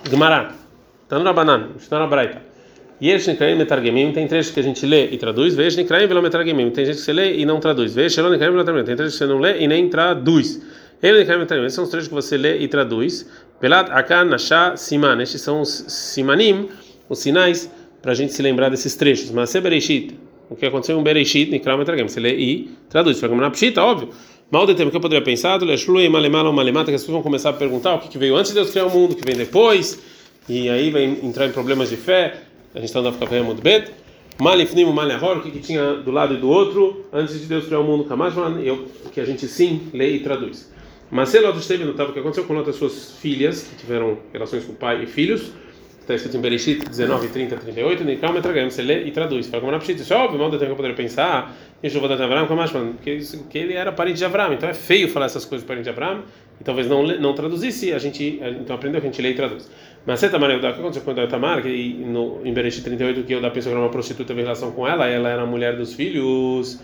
Gemara, 0.08 0.54
Tanura 1.08 1.32
Banan, 1.32 1.70
Mishnah 1.74 2.06
Braita. 2.06 2.50
Yesh 3.02 3.28
Nikraim 3.28 3.56
Metargemim, 3.56 4.12
tem 4.12 4.28
trechos 4.28 4.52
que 4.52 4.60
a 4.60 4.62
gente 4.62 4.84
lê 4.84 5.06
e 5.06 5.16
traduz, 5.16 5.54
Vesh 5.54 5.74
Nikraim 5.74 6.06
Velo 6.06 6.20
Metargemim, 6.20 6.70
tem 6.70 6.84
gente 6.84 6.96
que 6.96 7.02
você 7.02 7.14
lê 7.14 7.38
e 7.38 7.46
não 7.46 7.58
traduz, 7.58 7.94
Vesh 7.94 8.12
Shelon 8.12 8.28
Nikraim 8.28 8.50
Velo 8.50 8.58
Metargemim, 8.58 8.84
tem 8.84 8.94
trechos 8.94 9.14
que 9.14 9.24
você 9.24 9.26
não 9.26 9.38
lê 9.38 9.58
e 9.58 9.66
nem 9.66 9.88
traduz. 9.88 10.60
Esses 11.02 11.74
são 11.74 11.84
os 11.84 11.90
trechos 11.90 12.08
que 12.08 12.14
você 12.14 12.36
lê 12.36 12.58
e 12.58 12.68
traduz. 12.68 13.26
Pelat, 13.58 13.90
Akan, 13.90 14.24
Nashá, 14.26 14.76
Siman. 14.76 15.22
Estes 15.22 15.40
são 15.40 15.62
os 15.62 15.84
Simanim, 15.88 16.68
os 17.08 17.18
sinais, 17.20 17.70
para 18.02 18.12
a 18.12 18.14
gente 18.14 18.32
se 18.32 18.42
lembrar 18.42 18.68
desses 18.68 18.94
trechos. 18.94 19.30
Mas 19.30 19.50
se 19.50 19.60
Bereshit, 19.60 20.18
o 20.48 20.56
que 20.56 20.66
aconteceu 20.66 20.98
em 20.98 21.02
Bereshit, 21.02 21.50
Nikram 21.50 21.78
Metragem, 21.78 22.06
você 22.06 22.20
lê 22.20 22.36
e 22.36 22.70
traduz. 22.88 23.18
Para 23.18 23.34
na 23.34 23.50
Pshita, 23.50 23.82
óbvio. 23.82 24.10
Mal 24.50 24.66
de 24.66 24.74
tempo 24.74 24.90
que 24.90 24.96
eu 24.96 25.00
poderia 25.00 25.24
pensar, 25.24 25.62
Leshlui, 25.62 26.08
Malemala, 26.08 26.52
Malemata, 26.52 26.90
que 26.90 26.96
as 26.96 27.02
pessoas 27.02 27.14
vão 27.14 27.22
começar 27.22 27.50
a 27.50 27.52
perguntar 27.52 27.94
o 27.94 27.98
que 28.00 28.18
veio 28.18 28.34
antes 28.34 28.50
de 28.50 28.56
Deus 28.56 28.70
criar 28.70 28.86
o 28.86 28.90
mundo, 28.90 29.12
o 29.12 29.14
que 29.14 29.24
vem 29.24 29.36
depois, 29.36 30.02
e 30.48 30.68
aí 30.68 30.90
vai 30.90 31.04
entrar 31.04 31.46
em 31.46 31.52
problemas 31.52 31.88
de 31.88 31.96
fé. 31.96 32.42
A 32.74 32.78
gente 32.78 32.88
está 32.88 32.98
andando 32.98 33.14
a 33.14 33.26
ficar 33.26 33.42
muito 33.44 33.62
bem. 33.62 33.84
Malifnim, 34.40 34.84
Malehor, 34.86 35.38
o 35.38 35.42
que 35.42 35.56
tinha 35.60 35.94
do 35.94 36.10
lado 36.10 36.34
e 36.34 36.36
do 36.38 36.48
outro, 36.48 37.06
antes 37.12 37.40
de 37.40 37.46
Deus 37.46 37.66
criar 37.66 37.78
o 37.78 37.84
mundo, 37.84 38.04
Kamashman, 38.04 38.56
que 39.12 39.20
a 39.20 39.24
gente 39.24 39.46
sim 39.46 39.82
lê 39.94 40.16
e 40.16 40.20
traduz. 40.20 40.68
Mas 41.10 41.30
se 41.30 41.40
Lot 41.40 41.58
esteve 41.58 41.84
no 41.84 41.92
o 41.92 42.12
que 42.12 42.20
aconteceu 42.20 42.44
com 42.44 42.54
Lot 42.54 42.72
suas 42.72 43.12
filhas, 43.18 43.62
que 43.62 43.76
tiveram 43.76 44.18
relações 44.32 44.64
com 44.64 44.72
o 44.72 44.76
pai 44.76 45.02
e 45.02 45.06
filhos, 45.06 45.52
está 46.00 46.14
escrito 46.14 46.36
em 46.36 46.40
Bereshit 46.40 46.88
19, 46.88 47.28
30, 47.28 47.56
38, 47.56 48.04
Nikal 48.04 48.32
Metragam, 48.32 48.70
você 48.70 48.82
lê 48.82 49.04
e 49.04 49.10
traduz. 49.10 49.46
Fala 49.48 49.60
como 49.60 49.72
na 49.72 49.78
Pshit, 49.78 50.00
isso 50.00 50.12
é 50.12 50.16
óbvio, 50.16 50.38
mal 50.38 50.50
que 50.50 50.64
eu 50.64 50.76
poderia 50.76 50.96
pensar, 50.96 51.54
isso 51.82 52.00
dar 52.00 52.16
de 52.16 52.22
Avram, 52.22 52.46
como 52.46 52.60
acho, 52.60 52.94
que, 53.02 53.20
que 53.48 53.58
ele 53.58 53.74
era 53.74 53.92
parente 53.92 54.18
de 54.18 54.24
Avram, 54.24 54.52
então 54.52 54.68
é 54.68 54.74
feio 54.74 55.08
falar 55.08 55.26
essas 55.26 55.44
coisas 55.44 55.66
parente 55.66 55.84
de 55.84 55.90
Avram, 55.90 56.22
e 56.60 56.64
talvez 56.64 56.88
não, 56.88 57.02
não 57.02 57.34
traduzisse, 57.34 57.92
a 57.92 57.98
gente 57.98 58.40
então 58.60 58.76
aprendeu 58.76 59.00
que 59.00 59.06
a 59.06 59.10
gente 59.10 59.22
lê 59.22 59.30
e 59.30 59.34
traduz. 59.34 59.68
Mas 60.06 60.20
você 60.20 60.28
Tamar 60.28 60.50
Eudá, 60.50 60.70
o 60.70 60.74
que 60.74 60.80
aconteceu 60.80 61.02
com 61.02 61.26
Tamar? 61.26 61.62
Que 61.62 61.94
no, 61.94 62.40
em 62.44 62.52
Bereshit 62.52 62.84
38, 62.84 63.24
que 63.24 63.32
Eudá 63.34 63.50
pensou 63.50 63.70
que 63.70 63.76
era 63.76 63.84
uma 63.84 63.90
prostituta 63.90 64.32
teve 64.32 64.40
relação 64.40 64.70
com 64.72 64.86
ela, 64.86 65.06
ela 65.06 65.28
era 65.28 65.42
a 65.42 65.46
mulher 65.46 65.76
dos 65.76 65.92
filhos 65.92 66.80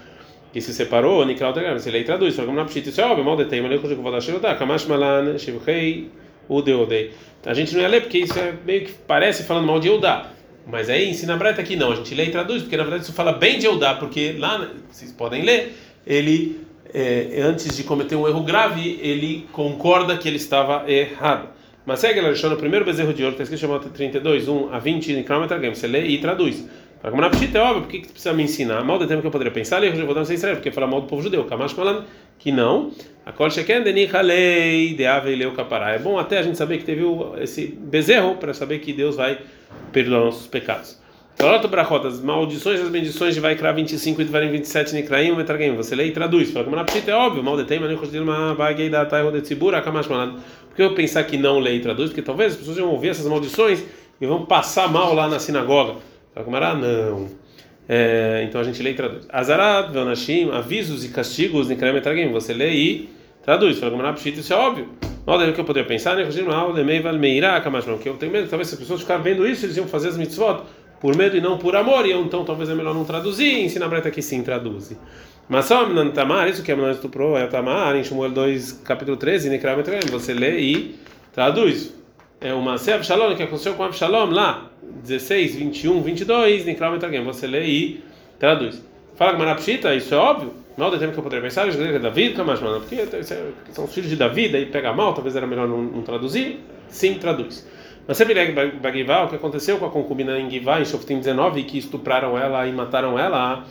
que 0.56 0.62
se 0.62 0.72
separou, 0.72 1.22
Nikral 1.26 1.52
Tegram, 1.52 1.78
se 1.78 1.90
ele 1.90 2.02
traduz, 2.02 2.34
só 2.34 2.42
como 2.42 2.56
na 2.56 2.64
Pshit, 2.64 2.88
isso 2.88 2.98
é 2.98 3.04
óbvio, 3.04 3.22
mal 3.22 3.36
detém, 3.36 3.60
mas 3.60 3.70
eu 3.72 3.96
vou 4.02 4.10
dar 4.10 4.22
Shirotá, 4.22 4.54
Kamash 4.54 4.86
Malan, 4.86 5.36
Shivhei, 5.36 6.08
Udeodei. 6.48 7.10
A 7.44 7.52
gente 7.52 7.74
não 7.74 7.82
ia 7.82 7.88
ler 7.88 8.00
porque 8.00 8.16
isso 8.16 8.38
é 8.38 8.54
meio 8.64 8.86
que 8.86 8.92
parece 9.06 9.42
falando 9.42 9.66
mal 9.66 9.78
de 9.78 9.88
Eudá. 9.88 10.30
Mas 10.66 10.88
aí 10.88 11.10
ensina 11.10 11.34
a 11.34 11.36
Breta 11.36 11.60
aqui 11.60 11.76
não, 11.76 11.92
a 11.92 11.96
gente 11.96 12.14
lê 12.14 12.24
e 12.24 12.30
traduz, 12.30 12.62
porque 12.62 12.74
na 12.74 12.84
verdade 12.84 13.02
isso 13.02 13.12
fala 13.12 13.32
bem 13.32 13.58
de 13.58 13.66
Eudá, 13.66 13.96
porque 13.96 14.34
lá, 14.38 14.66
vocês 14.90 15.12
podem 15.12 15.42
ler, 15.42 15.76
ele, 16.06 16.58
é, 16.94 17.38
antes 17.42 17.76
de 17.76 17.84
cometer 17.84 18.16
um 18.16 18.26
erro 18.26 18.42
grave, 18.42 18.98
ele 19.02 19.46
concorda 19.52 20.16
que 20.16 20.26
ele 20.26 20.38
estava 20.38 20.90
errado. 20.90 21.50
Mas 21.84 22.00
segue 22.00 22.18
lá, 22.22 22.30
no 22.30 22.56
primeiro 22.56 22.86
bezerro 22.86 23.12
de 23.12 23.22
ouro, 23.22 23.34
está 23.34 23.42
escrito 23.42 23.60
chamado 23.60 23.90
32, 23.90 24.48
1 24.48 24.72
a 24.72 24.78
20, 24.78 25.12
em 25.12 25.24
você 25.68 25.86
lê 25.86 26.06
e 26.06 26.18
traduz. 26.18 26.64
Fala 27.06 27.18
na 27.18 27.30
Pshita, 27.30 27.58
é 27.58 27.60
óbvio, 27.60 27.82
por 27.82 27.88
que, 27.88 28.00
que 28.00 28.08
precisa 28.08 28.34
me 28.34 28.42
ensinar? 28.42 28.82
Mal 28.82 28.98
do 28.98 29.06
tempo 29.06 29.20
que 29.20 29.28
eu 29.28 29.30
poderia 29.30 29.52
pensar, 29.52 29.80
eu 29.84 29.94
vou 30.04 30.12
dar 30.12 30.22
um 30.22 30.32
Israel, 30.32 30.56
porque 30.56 30.72
fala 30.72 30.88
mal 30.88 31.02
do 31.02 31.06
povo 31.06 31.22
judeu. 31.22 31.44
Kamash 31.44 31.70
falando 31.70 32.04
que 32.36 32.50
não. 32.50 32.90
A 33.24 33.30
Kol 33.30 33.48
Sheken 33.48 33.84
Denichalei 33.84 34.92
Deave 34.92 35.36
Leu 35.36 35.52
Kapará. 35.52 35.90
É 35.90 36.00
bom 36.00 36.18
até 36.18 36.38
a 36.38 36.42
gente 36.42 36.58
saber 36.58 36.78
que 36.78 36.84
teve 36.84 37.04
esse 37.40 37.68
bezerro 37.68 38.34
para 38.34 38.52
saber 38.52 38.80
que 38.80 38.92
Deus 38.92 39.14
vai 39.14 39.38
perdoar 39.92 40.24
nossos 40.24 40.48
pecados. 40.48 41.00
Fala 41.36 41.58
Brachot, 41.68 42.08
as 42.08 42.20
maldições 42.20 42.80
as 42.80 42.88
bendições 42.88 43.36
de 43.36 43.40
Vaikra 43.40 43.72
25 43.72 44.22
e 44.22 44.24
de 44.24 44.30
Varim 44.32 44.50
27 44.50 44.92
Nikraim, 44.96 45.30
Metragim. 45.36 45.76
Você 45.76 45.94
lê 45.94 46.06
e 46.06 46.10
traduz. 46.10 46.50
Fala 46.50 46.68
na 46.68 46.82
Pshita, 46.82 47.12
é 47.12 47.14
óbvio, 47.14 47.40
mal 47.40 47.56
de 47.56 48.18
uma 48.18 48.52
vaguei 48.52 48.90
da 48.90 49.06
Taiho 49.06 49.30
de 49.30 49.42
Tzibura, 49.42 49.80
Kamash 49.80 50.06
falando. 50.06 50.40
Por 50.70 50.74
que 50.74 50.82
eu 50.82 50.92
pensar 50.92 51.22
que 51.22 51.36
não 51.36 51.60
lê 51.60 51.76
e 51.76 51.80
traduz? 51.80 52.10
Porque 52.10 52.22
talvez 52.22 52.54
as 52.54 52.58
pessoas 52.58 52.78
vão 52.78 52.88
ouvir 52.88 53.10
essas 53.10 53.28
maldições 53.28 53.84
e 54.20 54.26
vão 54.26 54.44
passar 54.44 54.90
mal 54.90 55.14
lá 55.14 55.28
na 55.28 55.38
sinagoga. 55.38 56.15
Fala 56.44 56.74
não. 56.74 57.28
É, 57.88 58.44
então 58.46 58.60
a 58.60 58.64
gente 58.64 58.82
lê 58.82 58.90
e 58.90 58.94
traduz. 58.94 59.26
Azarat, 59.30 59.90
Vanashim, 59.90 60.50
avisos 60.50 61.02
e 61.02 61.08
castigos, 61.08 61.68
Nikrem 61.68 61.96
Etragim. 61.96 62.30
Você 62.30 62.52
lê 62.52 62.74
e 62.74 63.08
traduz. 63.42 63.78
Fala 63.78 63.92
Gamara 63.92 64.12
Pshit, 64.12 64.40
isso 64.40 64.52
é 64.52 64.56
óbvio. 64.56 64.90
Não 65.26 65.38
deve 65.38 65.52
que 65.52 65.60
eu 65.60 65.64
poderia 65.64 65.88
pensar, 65.88 66.14
né? 66.14 66.24
Que 66.24 66.38
eu 68.08 68.16
tenho 68.16 68.32
medo, 68.32 68.48
talvez 68.48 68.68
se 68.68 68.74
as 68.74 68.80
pessoas 68.80 69.00
ficarem 69.00 69.22
vendo 69.22 69.46
isso, 69.46 69.64
eles 69.64 69.76
iam 69.78 69.88
fazer 69.88 70.08
as 70.08 70.18
mitzvot 70.18 70.64
por 71.00 71.16
medo 71.16 71.36
e 71.36 71.40
não 71.40 71.56
por 71.58 71.74
amor, 71.74 72.06
e 72.06 72.12
eu, 72.12 72.22
então 72.22 72.44
talvez 72.44 72.68
é 72.68 72.74
melhor 72.74 72.94
não 72.94 73.04
traduzir, 73.04 73.64
ensina 73.64 73.86
a 73.86 73.88
Breta 73.88 74.10
que 74.10 74.22
sim, 74.22 74.42
traduz. 74.42 74.96
Mas 75.48 75.64
só 75.64 75.84
Tamar, 76.10 76.48
isso 76.48 76.62
que 76.62 76.74
Manan 76.74 76.92
estuprou, 76.92 77.36
é 77.36 77.44
o 77.44 77.48
Tamar, 77.48 77.96
em 77.96 78.04
Shmuel 78.04 78.30
2, 78.30 78.82
capítulo 78.84 79.16
13, 79.16 79.48
Nikrem 79.48 79.78
Etragim. 79.78 80.10
Você 80.10 80.34
lê 80.34 80.58
e 80.58 80.96
traduz. 81.32 81.95
É 82.46 82.54
uma 82.54 82.78
Sev 82.78 83.02
Shalom, 83.02 83.34
que 83.34 83.42
aconteceu 83.42 83.74
com 83.74 83.82
Absalom 83.82 84.30
lá 84.30 84.70
16, 85.02 85.56
21, 85.56 86.00
22, 86.00 86.64
Nikral 86.64 86.92
Metragem. 86.92 87.24
Você 87.24 87.44
lê 87.44 87.64
e 87.64 88.04
traduz. 88.38 88.80
Fala 89.16 89.32
que 89.32 89.38
Marapshita, 89.40 89.92
isso 89.96 90.14
é 90.14 90.16
óbvio. 90.16 90.54
Mal 90.76 90.88
do 90.88 90.96
tempo 90.96 91.12
que 91.12 91.18
eu 91.18 91.24
poderia 91.24 91.42
pensar, 91.42 91.66
eu 91.66 91.96
é 91.96 91.98
David, 91.98 92.36
Kamash, 92.36 92.60
mano, 92.60 92.78
porque 92.78 93.04
são 93.72 93.86
os 93.86 93.92
filhos 93.92 94.08
de 94.08 94.14
Davi, 94.14 94.54
aí 94.54 94.66
pega 94.66 94.92
mal, 94.92 95.12
talvez 95.12 95.34
era 95.34 95.44
melhor 95.44 95.66
não, 95.66 95.82
não 95.82 96.02
traduzir. 96.02 96.60
Sim, 96.88 97.14
traduz. 97.14 97.66
Mas 98.06 98.16
sempre 98.16 98.36
Bagivá, 98.80 99.24
o 99.24 99.28
que 99.28 99.34
aconteceu 99.34 99.78
com 99.78 99.86
a 99.86 99.90
concubina 99.90 100.38
em 100.38 100.48
Givá, 100.48 100.80
em 100.80 100.84
Shoftim 100.84 101.18
19, 101.18 101.64
que 101.64 101.78
estupraram 101.78 102.38
ela 102.38 102.64
e 102.64 102.72
mataram 102.72 103.18
ela, 103.18 103.64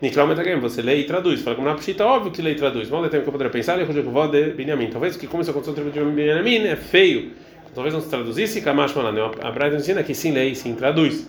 Nikral 0.00 0.28
Metragem, 0.28 0.60
você 0.60 0.80
lê 0.80 0.98
e 0.98 1.04
traduz. 1.04 1.42
Fala 1.42 1.56
que 1.56 1.62
Marapshita, 1.62 2.06
óbvio 2.06 2.30
que 2.30 2.40
lê 2.40 2.52
e 2.52 2.54
traduz. 2.54 2.88
Mal 2.88 3.02
do 3.02 3.08
tempo 3.08 3.24
que 3.24 3.28
eu 3.28 3.32
poderia 3.32 3.50
pensar, 3.50 3.80
eu 3.80 3.86
de 3.86 4.52
Benjamin. 4.52 4.90
Talvez 4.90 5.16
que 5.16 5.26
como 5.26 5.42
isso 5.42 5.50
aconteceu 5.50 5.74
com 5.74 5.80
o 5.80 5.92
tribo 5.92 6.08
de 6.08 6.14
Benjamin, 6.14 6.68
é 6.68 6.76
feio 6.76 7.32
talvez 7.74 7.94
não 7.94 8.00
se 8.00 8.08
traduzisse, 8.08 8.60
Kamash 8.60 8.94
Malane. 8.94 9.20
A 9.40 9.50
Braita 9.50 9.76
ensina 9.76 10.02
que 10.02 10.14
sim, 10.14 10.32
lei, 10.32 10.54
sim, 10.54 10.74
traduz. 10.74 11.28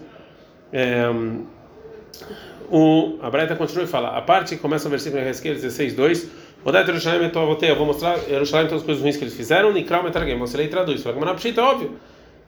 É, 0.71 1.05
o, 2.69 3.17
a 3.21 3.29
Braita 3.29 3.55
continua 3.55 3.83
e 3.83 3.88
fala: 3.88 4.17
a 4.17 4.21
parte 4.21 4.55
que 4.55 4.62
começa 4.62 4.88
o 4.88 4.91
versículo 4.91 5.21
em 5.21 5.27
Ezequiel 5.27 5.55
16, 5.55 5.93
2. 5.93 6.43
Odai 6.65 6.85
Jerusalém, 6.85 7.29
eu 7.62 7.75
vou 7.75 7.85
mostrar 7.85 8.17
Jerusalém 8.19 8.67
todas 8.67 8.81
as 8.81 8.85
coisas 8.85 9.03
ruins 9.03 9.17
que 9.17 9.23
eles 9.25 9.35
fizeram, 9.35 9.73
Nikral 9.73 10.01
Metargem, 10.01 10.39
você 10.39 10.55
lê 10.55 10.63
e 10.63 10.67
traduz. 10.69 11.03
Fala, 11.03 11.17
mas 11.19 11.45
é 11.45 11.62
óbvio. 11.62 11.91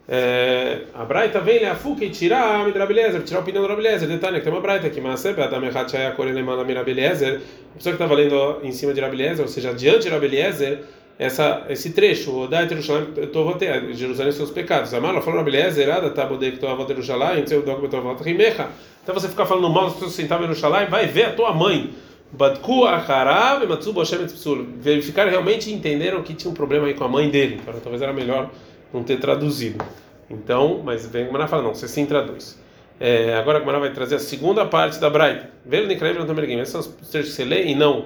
É, 0.07 0.81
a 0.93 1.03
Braita 1.03 1.41
vem, 1.41 1.55
ele 1.55 1.65
afuca 1.65 2.05
e 2.05 2.09
tira 2.11 2.39
a 2.39 2.63
Midrabelezer, 2.63 3.23
tirar 3.23 3.39
a 3.39 3.41
opinião 3.41 3.63
do 3.63 3.67
Rabelezer. 3.67 4.07
Detalhe, 4.07 4.37
que 4.37 4.43
tem 4.43 4.53
uma 4.53 4.61
Braita 4.61 4.87
aqui, 4.87 5.01
mas 5.01 5.19
sempre 5.19 5.43
a 5.43 5.47
Damechat 5.47 5.91
Shaya 5.91 6.11
Korelemana 6.11 6.63
Mirabelezer, 6.63 7.41
a 7.73 7.77
pessoa 7.77 7.95
que 7.95 8.03
está 8.03 8.05
valendo 8.05 8.59
em 8.63 8.71
cima 8.71 8.93
de 8.93 9.01
Rabelezer, 9.01 9.41
ou 9.43 9.47
seja, 9.47 9.73
diante 9.73 10.03
de 10.03 10.09
Rabelezer, 10.09 10.83
essa, 11.17 11.65
esse 11.69 11.91
trecho, 11.91 12.43
o 12.43 12.47
da 12.47 12.67
Jerusalém, 12.67 13.93
Jerusalém 13.93 14.31
seus 14.33 14.51
pecados. 14.51 14.93
Amala 14.93 15.21
falou 15.21 15.39
na 15.39 15.43
beleza, 15.43 15.81
errada, 15.81 16.09
tá 16.09 16.27
que 16.27 16.59
Jerusalém, 16.69 17.43
o 17.43 17.61
dogma 17.61 18.11
avó 18.11 18.23
rimecha. 18.23 18.67
Então 19.01 19.15
você 19.15 19.29
ficar 19.29 19.45
falando 19.45 19.69
mal 19.69 19.85
das 19.85 19.93
pessoas 19.93 20.15
que 20.15 20.21
sentavam 20.21 20.45
em 20.45 20.53
Jerusalém, 20.53 20.87
vai 20.87 21.07
ver 21.07 21.25
a 21.25 21.31
tua 21.31 21.53
mãe. 21.53 21.91
Badku 22.31 22.85
acharav 22.85 23.63
e 23.63 23.67
matsu 23.67 23.93
boshem 23.93 24.21
etzpsul. 24.23 24.65
Verificaram 24.77 25.29
realmente 25.29 25.69
e 25.69 25.73
entenderam 25.73 26.21
que 26.21 26.33
tinha 26.33 26.51
um 26.51 26.53
problema 26.53 26.87
aí 26.87 26.93
com 26.93 27.05
a 27.05 27.07
mãe 27.07 27.29
dele. 27.29 27.61
Então 27.61 27.73
talvez 27.79 28.01
era 28.01 28.11
melhor 28.11 28.49
não 28.93 29.03
ter 29.03 29.17
traduzido. 29.17 29.83
Então, 30.29 30.81
mas 30.83 31.07
vem 31.07 31.27
como 31.27 31.47
fala, 31.47 31.63
não, 31.63 31.73
você 31.73 31.87
sim 31.87 32.05
traduz. 32.05 32.59
É, 32.99 33.35
agora 33.35 33.57
a 33.57 33.61
Gemara 33.61 33.79
vai 33.79 33.91
trazer 33.91 34.15
a 34.15 34.19
segunda 34.19 34.65
parte 34.65 34.99
da 34.99 35.09
Braita. 35.09 35.49
Velo 35.65 35.87
Nikraim 35.87 36.13
não 36.13 36.59
Esses 36.59 36.69
são 36.69 36.81
os 36.81 37.09
trechos 37.09 37.33
você 37.33 37.45
lê 37.45 37.65
e 37.65 37.75
não 37.75 38.05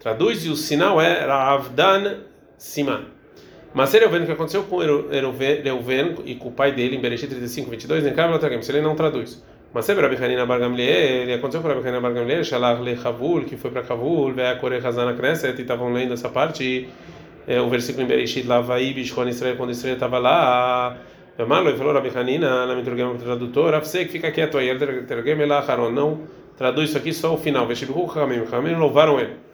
traduz, 0.00 0.44
e 0.46 0.48
o 0.48 0.56
sinal 0.56 1.00
é 1.00 1.24
Ravdan 1.26 2.29
Siman. 2.60 3.06
Mas 3.72 3.90
Reuven, 3.92 4.22
o 4.22 4.26
que 4.26 4.32
aconteceu 4.32 4.64
com 4.64 4.78
Reuven 4.78 6.16
e 6.26 6.34
com 6.34 6.48
o 6.48 6.52
pai 6.52 6.72
dele 6.72 6.96
em 6.96 7.00
Bereshit 7.00 7.28
35, 7.28 7.70
22, 7.70 8.06
em 8.06 8.12
Kabbalah 8.12 8.38
Tragem, 8.38 8.60
se 8.60 8.70
ele 8.70 8.82
não 8.82 8.94
traduz. 8.94 9.42
Mas 9.72 9.86
se 9.86 9.94
Rabi 9.94 10.16
Hanina 10.16 10.44
Bar 10.44 10.58
Gamliel, 10.58 11.34
aconteceu 11.34 11.62
com 11.62 11.68
Rabi 11.68 11.80
Hanina 11.80 12.00
Bar 12.00 12.12
Gamliel, 12.12 12.44
Shalach 12.44 12.82
le 12.82 12.96
Chavul, 12.96 13.44
que 13.44 13.56
foi 13.56 13.70
para 13.70 13.82
Chavul, 13.82 14.34
veio 14.34 14.50
a 14.50 14.56
Kore 14.56 14.76
Hazana 14.76 15.14
Knesset, 15.14 15.56
e 15.58 15.62
estavam 15.62 15.90
lendo 15.90 16.12
essa 16.12 16.28
parte, 16.28 16.64
e, 16.64 16.88
é, 17.46 17.60
o 17.60 17.68
versículo 17.70 18.04
em 18.04 18.08
Bereshit, 18.08 18.46
lá 18.46 18.60
vai 18.60 18.92
Bishkon 18.92 19.28
Israel, 19.28 19.56
quando 19.56 19.70
Israel 19.70 19.94
estava 19.94 20.18
lá, 20.18 20.98
Marlo, 21.48 21.74
falou 21.78 21.94
Rabi 21.94 22.10
Hanina, 22.14 22.66
na 22.66 22.74
Miturgama 22.74 23.14
tradutor, 23.14 23.72
Afsek, 23.72 24.12
fica 24.12 24.30
quieto 24.30 24.58
aí, 24.58 24.68
ele 24.68 25.02
Tergem 25.04 25.46
lá, 25.46 25.60
Haron, 25.60 25.90
não 25.90 26.20
traduz 26.58 26.90
isso 26.90 26.98
aqui 26.98 27.12
só 27.14 27.32
o 27.32 27.38
final, 27.38 27.66
Veshibihu 27.66 28.10
Hamim, 28.18 28.42
Hamim 28.52 28.74
louvaram 28.74 29.18
ele. 29.18 29.49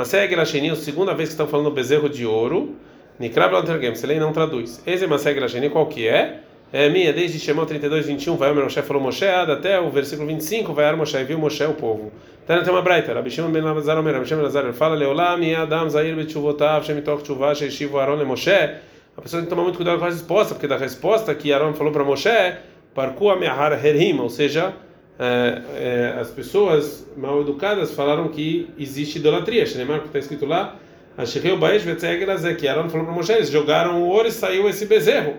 Mas 0.00 0.08
segue 0.08 0.34
Lasheni, 0.34 0.70
a 0.70 0.76
segunda 0.76 1.12
vez 1.12 1.28
que 1.28 1.34
estão 1.34 1.46
falando 1.46 1.70
bezerro 1.70 2.08
de 2.08 2.24
ouro, 2.24 2.74
Nikrab 3.18 3.52
Lantergem, 3.52 3.94
se 3.94 4.06
lei 4.06 4.18
não 4.18 4.32
traduz. 4.32 4.82
Esse 4.86 5.06
Maseg 5.06 5.38
Lasheni, 5.38 5.68
qual 5.68 5.84
que 5.88 6.08
é? 6.08 6.38
É 6.72 6.88
minha, 6.88 7.12
desde 7.12 7.38
Shemot 7.38 7.66
32, 7.66 8.06
21, 8.06 8.34
vai 8.34 8.50
o 8.50 8.54
Moshe 8.54 8.80
falou 8.80 9.02
Moshe, 9.02 9.26
até 9.26 9.78
o 9.78 9.90
versículo 9.90 10.26
25, 10.26 10.72
vai 10.72 10.96
Moshe, 10.96 11.22
viu 11.24 11.38
Moshe 11.38 11.62
o 11.64 11.74
povo. 11.74 12.10
Então 12.42 12.62
tem 12.62 12.72
uma 12.72 12.80
braita, 12.80 13.12
Rabi 13.12 13.30
Shimon 13.30 13.50
ben 13.50 13.60
Lazar 13.60 13.98
Omer, 13.98 14.14
Rabi 14.14 14.26
Shimon 14.26 14.40
Lazar, 14.40 14.72
fala, 14.72 14.96
Leolam, 14.96 15.38
Adam, 15.54 15.90
Zair, 15.90 16.16
Betchuvotav, 16.16 16.82
Shemitok, 16.82 17.22
Tchuvah, 17.22 17.54
Sheishivu, 17.54 17.98
Aron, 17.98 18.16
Le 18.16 18.24
Moshe. 18.24 18.50
A 18.50 19.20
pessoa 19.20 19.42
tem 19.42 19.44
que 19.44 19.50
tomar 19.50 19.64
muito 19.64 19.76
cuidado 19.76 19.98
com 19.98 20.06
a 20.06 20.08
resposta, 20.08 20.54
porque 20.54 20.66
da 20.66 20.78
resposta 20.78 21.34
que 21.34 21.52
Aaron 21.52 21.74
falou 21.74 21.92
para 21.92 22.04
Moshe, 22.04 22.54
Parku 22.94 23.28
Ameahar 23.28 23.84
Herim, 23.84 24.18
ou 24.18 24.30
seja, 24.30 24.72
é, 25.22 25.62
é, 25.76 26.18
as 26.18 26.30
pessoas 26.30 27.06
mal 27.14 27.42
educadas 27.42 27.92
falaram 27.92 28.28
que 28.28 28.70
existe 28.78 29.18
idolatria. 29.18 29.66
Shneimar, 29.66 30.00
que 30.00 30.06
está 30.06 30.18
escrito 30.18 30.46
lá, 30.46 30.76
Ashireu 31.14 31.58
Baesh 31.58 31.82
Vetzegrazé, 31.82 32.54
que 32.54 32.66
Aaron 32.66 32.88
falou 32.88 33.04
para 33.04 33.14
Moshe, 33.14 33.30
eles 33.30 33.50
jogaram 33.50 34.02
o 34.02 34.08
ouro 34.08 34.28
e 34.28 34.32
saiu 34.32 34.66
esse 34.66 34.86
bezerro. 34.86 35.34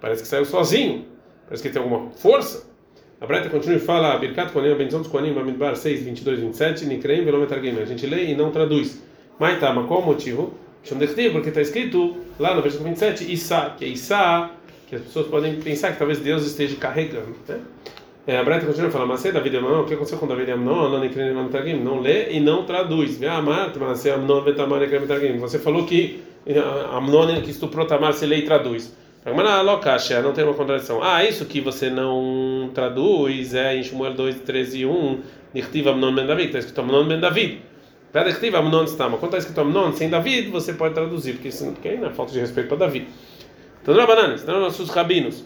Parece 0.00 0.22
que 0.22 0.28
saiu 0.28 0.46
sozinho. 0.46 1.04
Parece 1.46 1.62
que 1.62 1.68
tem 1.68 1.82
alguma 1.82 2.10
força. 2.12 2.66
A 3.20 3.26
Breta 3.26 3.50
continua 3.50 3.76
e 3.76 3.80
fala, 3.80 4.16
Birkat 4.16 4.52
Konim, 4.52 4.72
a 4.72 4.74
bendição 4.74 5.00
dos 5.00 5.08
Konim, 5.08 5.34
Bamidbar 5.34 5.76
6, 5.76 6.02
22, 6.02 6.40
27, 6.40 6.86
Nikreim, 6.86 7.22
Velometargim. 7.22 7.78
A 7.78 7.84
gente 7.84 8.06
lê 8.06 8.26
e 8.26 8.34
não 8.34 8.50
traduz. 8.50 9.02
Mas 9.38 9.60
tá, 9.60 9.70
mas 9.70 9.86
qual 9.86 10.00
o 10.00 10.06
motivo? 10.06 10.54
Porque 11.32 11.48
está 11.48 11.60
escrito 11.60 12.16
lá 12.38 12.54
no 12.54 12.62
versículo 12.62 12.88
27, 12.88 13.30
Issa, 13.30 13.74
que 13.76 13.84
é 13.84 13.88
Issa, 13.88 14.50
que 14.86 14.94
as 14.94 15.02
pessoas 15.02 15.26
podem 15.26 15.56
pensar 15.56 15.92
que 15.92 15.98
talvez 15.98 16.20
Deus 16.20 16.46
esteja 16.46 16.76
carregando. 16.76 17.34
Né? 17.48 17.60
É, 18.26 18.38
a 18.38 18.42
Breta 18.42 18.66
continua 18.66 18.90
falando, 18.90 19.10
mas 19.10 19.22
David 19.22 19.54
e 19.54 19.58
Amnon, 19.58 19.82
o 19.82 19.84
que 19.84 19.94
aconteceu 19.94 20.18
com 20.18 20.26
David 20.26 20.50
Amnon? 20.50 20.88
Não, 20.88 21.00
não 21.84 22.00
lê 22.00 22.32
e 22.32 22.40
não 22.40 22.64
traduz. 22.64 23.20
Você 25.38 25.58
falou 25.60 25.86
que 25.86 26.24
eh, 26.44 26.58
Amnon 26.92 27.40
que 27.40 27.52
estuprou 27.52 27.86
Tamar, 27.86 28.14
se 28.14 28.26
lê 28.26 28.38
e 28.38 28.42
traduz. 28.42 28.92
Não 29.24 30.32
tem 30.32 30.44
uma 30.44 30.54
contradição. 30.54 31.00
Ah, 31.04 31.24
isso 31.24 31.44
que 31.44 31.60
você 31.60 31.88
não 31.88 32.68
traduz 32.74 33.54
é 33.54 33.76
em 33.76 33.84
Shmuel 33.84 34.14
2, 34.14 34.40
13 34.40 34.80
e 34.80 34.86
1, 34.86 35.20
Nirtiv 35.54 35.86
Amnon 35.86 36.12
ben 36.12 36.26
David, 36.26 36.46
está 36.46 36.58
escrito 36.58 36.80
Amnon 36.80 37.06
ben 37.06 37.20
David. 37.20 37.60
Para 38.10 38.24
Nirtiv 38.24 38.56
Amnon 38.56 38.82
está, 38.82 39.08
mas 39.08 39.20
quando 39.20 39.36
está 39.36 39.38
escrito 39.38 39.60
Amnon 39.60 39.92
sem 39.92 40.10
David, 40.10 40.50
você 40.50 40.72
pode 40.72 40.94
traduzir, 40.94 41.34
porque, 41.34 41.88
aí 41.88 41.96
não 41.96 42.08
é 42.08 42.12
falta 42.12 42.32
de 42.32 42.40
respeito 42.40 42.68
para 42.70 42.86
David. 42.86 43.06
Então, 43.82 43.94
não 43.94 44.02
é 44.02 44.06
bananas, 44.06 44.44
não 44.44 44.58
nossos 44.58 44.90
rabinos. 44.90 45.44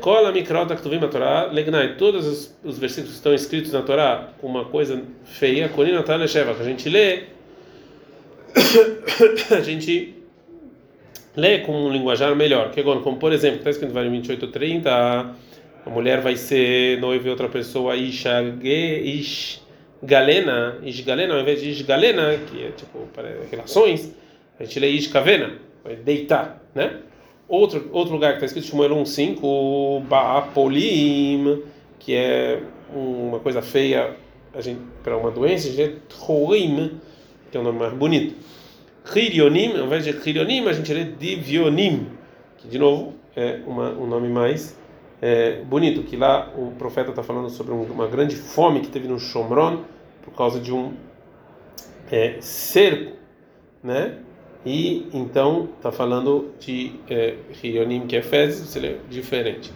Cola 0.00 0.32
Mikrota 0.32 0.74
Ktuvim 0.74 0.96
a 1.04 1.08
Torá, 1.08 1.44
Legnai, 1.52 1.96
todos 1.96 2.26
os, 2.26 2.58
os, 2.64 2.78
versículos 2.78 3.10
que 3.10 3.16
estão 3.16 3.34
escritos 3.34 3.72
na 3.72 3.82
Torá 3.82 4.30
com 4.40 4.46
uma 4.46 4.64
coisa 4.64 5.02
feia, 5.24 5.68
Korina 5.68 6.02
Tana 6.02 6.26
Sheva, 6.26 6.54
que 6.54 6.62
a 6.62 6.64
gente 6.64 6.88
lê, 6.88 7.24
a 9.54 9.60
gente 9.60 10.14
lê 11.36 11.58
com 11.58 11.72
um 11.72 11.92
linguajar 11.92 12.34
melhor. 12.34 12.70
Que 12.70 12.80
agora, 12.80 13.00
como 13.00 13.18
por 13.18 13.30
exemplo, 13.30 13.58
está 13.58 13.70
escrito 13.70 13.96
em 13.98 14.22
28:30, 14.22 14.86
a 15.86 15.90
mulher 15.90 16.22
vai 16.22 16.36
ser 16.36 16.98
noiva 16.98 17.24
de 17.24 17.30
outra 17.30 17.48
pessoa, 17.48 17.94
isha 17.94 18.42
ish 18.62 19.62
galena, 20.02 20.78
ish 20.82 21.02
galena, 21.02 21.34
ao 21.34 21.40
invés 21.40 21.60
de 21.60 21.70
ish 21.70 21.82
galena, 21.82 22.38
que 22.50 22.64
é 22.64 22.70
tipo 22.70 23.06
para 23.14 23.28
relações, 23.50 24.14
a 24.58 24.64
gente 24.64 24.80
lê 24.80 24.88
ish 24.88 25.08
kavena, 25.08 25.52
vai 25.84 25.94
deitar, 25.94 26.62
né? 26.74 27.00
Outro 27.48 27.88
outro 27.92 28.12
lugar 28.12 28.30
que 28.32 28.44
está 28.44 28.46
escrito 28.46 28.66
Shmuel 28.66 28.90
1:5, 28.96 30.02
ba'apolim, 30.08 31.62
que 31.98 32.14
é 32.14 32.60
uma 32.92 33.38
coisa 33.38 33.62
feia 33.62 34.16
para 35.02 35.16
uma 35.16 35.30
doença, 35.30 35.68
a 35.68 35.70
gente 35.70 35.80
lê 35.80 35.96
troim, 36.08 37.00
que 37.50 37.56
é 37.56 37.60
um 37.60 37.62
nome 37.62 37.78
mais 37.78 37.92
bonito. 37.92 38.34
Chirionim, 39.04 39.78
ao 39.78 39.86
invés 39.86 40.04
de 40.04 40.12
Chirionim, 40.12 40.66
a 40.66 40.72
gente 40.72 40.92
lê 40.92 41.04
Divionim, 41.04 42.08
que 42.58 42.66
de 42.66 42.78
novo 42.78 43.14
é 43.36 43.60
uma, 43.66 43.90
um 43.90 44.06
nome 44.06 44.28
mais 44.28 44.76
é, 45.22 45.62
bonito, 45.62 46.02
que 46.02 46.16
lá 46.16 46.52
o 46.56 46.72
profeta 46.72 47.10
está 47.10 47.22
falando 47.22 47.48
sobre 47.50 47.72
um, 47.72 47.82
uma 47.82 48.08
grande 48.08 48.34
fome 48.34 48.80
que 48.80 48.88
teve 48.88 49.06
no 49.06 49.18
Shomron 49.18 49.84
por 50.22 50.34
causa 50.34 50.58
de 50.58 50.72
um 50.72 50.94
é, 52.10 52.38
cerco, 52.40 53.16
né? 53.82 54.18
E 54.64 55.06
então 55.12 55.68
está 55.76 55.92
falando 55.92 56.52
de 56.58 56.92
é, 57.08 57.34
Chirionim, 57.52 58.06
que 58.06 58.16
é 58.16 58.22
fezes, 58.22 58.76
diferente. 59.08 59.72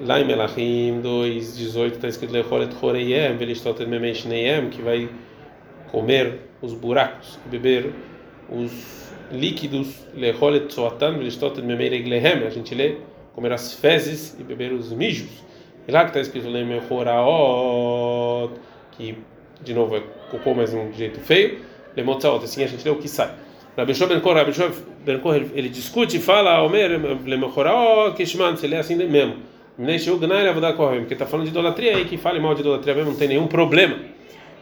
Lá 0.00 0.20
em 0.20 0.26
Melachim 0.26 1.00
2:18 1.02 1.92
está 1.92 2.08
escrito 2.08 2.32
Lecholet 2.32 2.74
Choreyem, 2.78 3.34
Velishtotet 3.38 3.88
Memei 3.88 4.14
Shneyem, 4.14 4.68
que 4.68 4.82
vai 4.82 5.08
comer 5.90 6.40
os 6.60 6.74
buracos, 6.74 7.38
beber 7.46 7.90
os 8.50 9.04
líquidos, 9.30 10.06
leholet 10.14 10.72
soatan, 10.72 11.18
velishtotet 11.18 11.64
memereglehem, 11.64 12.46
a 12.46 12.50
gente 12.50 12.74
lê, 12.74 12.96
comer 13.34 13.52
as 13.52 13.74
fezes 13.74 14.36
e 14.38 14.42
beber 14.42 14.72
os 14.72 14.92
mijos. 14.92 15.30
E 15.86 15.92
lá 15.92 16.00
que 16.00 16.10
está 16.10 16.20
escrito 16.20 16.48
lemechoraot, 16.48 18.52
que 18.92 19.18
de 19.62 19.74
novo 19.74 19.96
é 19.96 20.02
cocô, 20.30 20.54
mas 20.54 20.70
de 20.70 20.76
um 20.76 20.92
jeito 20.92 21.20
feio, 21.20 21.60
lemotzaot, 21.96 22.44
assim 22.44 22.64
a 22.64 22.66
gente 22.66 22.84
lê 22.84 22.90
o 22.90 22.96
que 22.96 23.08
sai. 23.08 23.34
Rabishov 23.76 24.08
Ben 24.08 24.20
Kor, 24.20 24.36
Rabishov 24.36 24.72
Ben 25.04 25.18
Kor, 25.18 25.34
ele 25.34 25.68
discute 25.68 26.16
e 26.16 26.20
fala, 26.20 26.62
Omer, 26.62 27.00
lemechoraot, 27.24 28.16
kishman, 28.16 28.56
se 28.56 28.66
lê 28.66 28.76
assim 28.76 28.96
mesmo. 28.96 29.36
Porque 29.76 31.14
está 31.14 31.26
falando 31.26 31.46
de 31.46 31.50
idolatria 31.50 31.96
aí, 31.96 32.04
que 32.04 32.16
fale 32.16 32.38
mal 32.38 32.54
de 32.54 32.60
idolatria 32.60 32.94
mesmo, 32.94 33.10
não 33.10 33.18
tem 33.18 33.28
nenhum 33.28 33.48
problema 33.48 33.96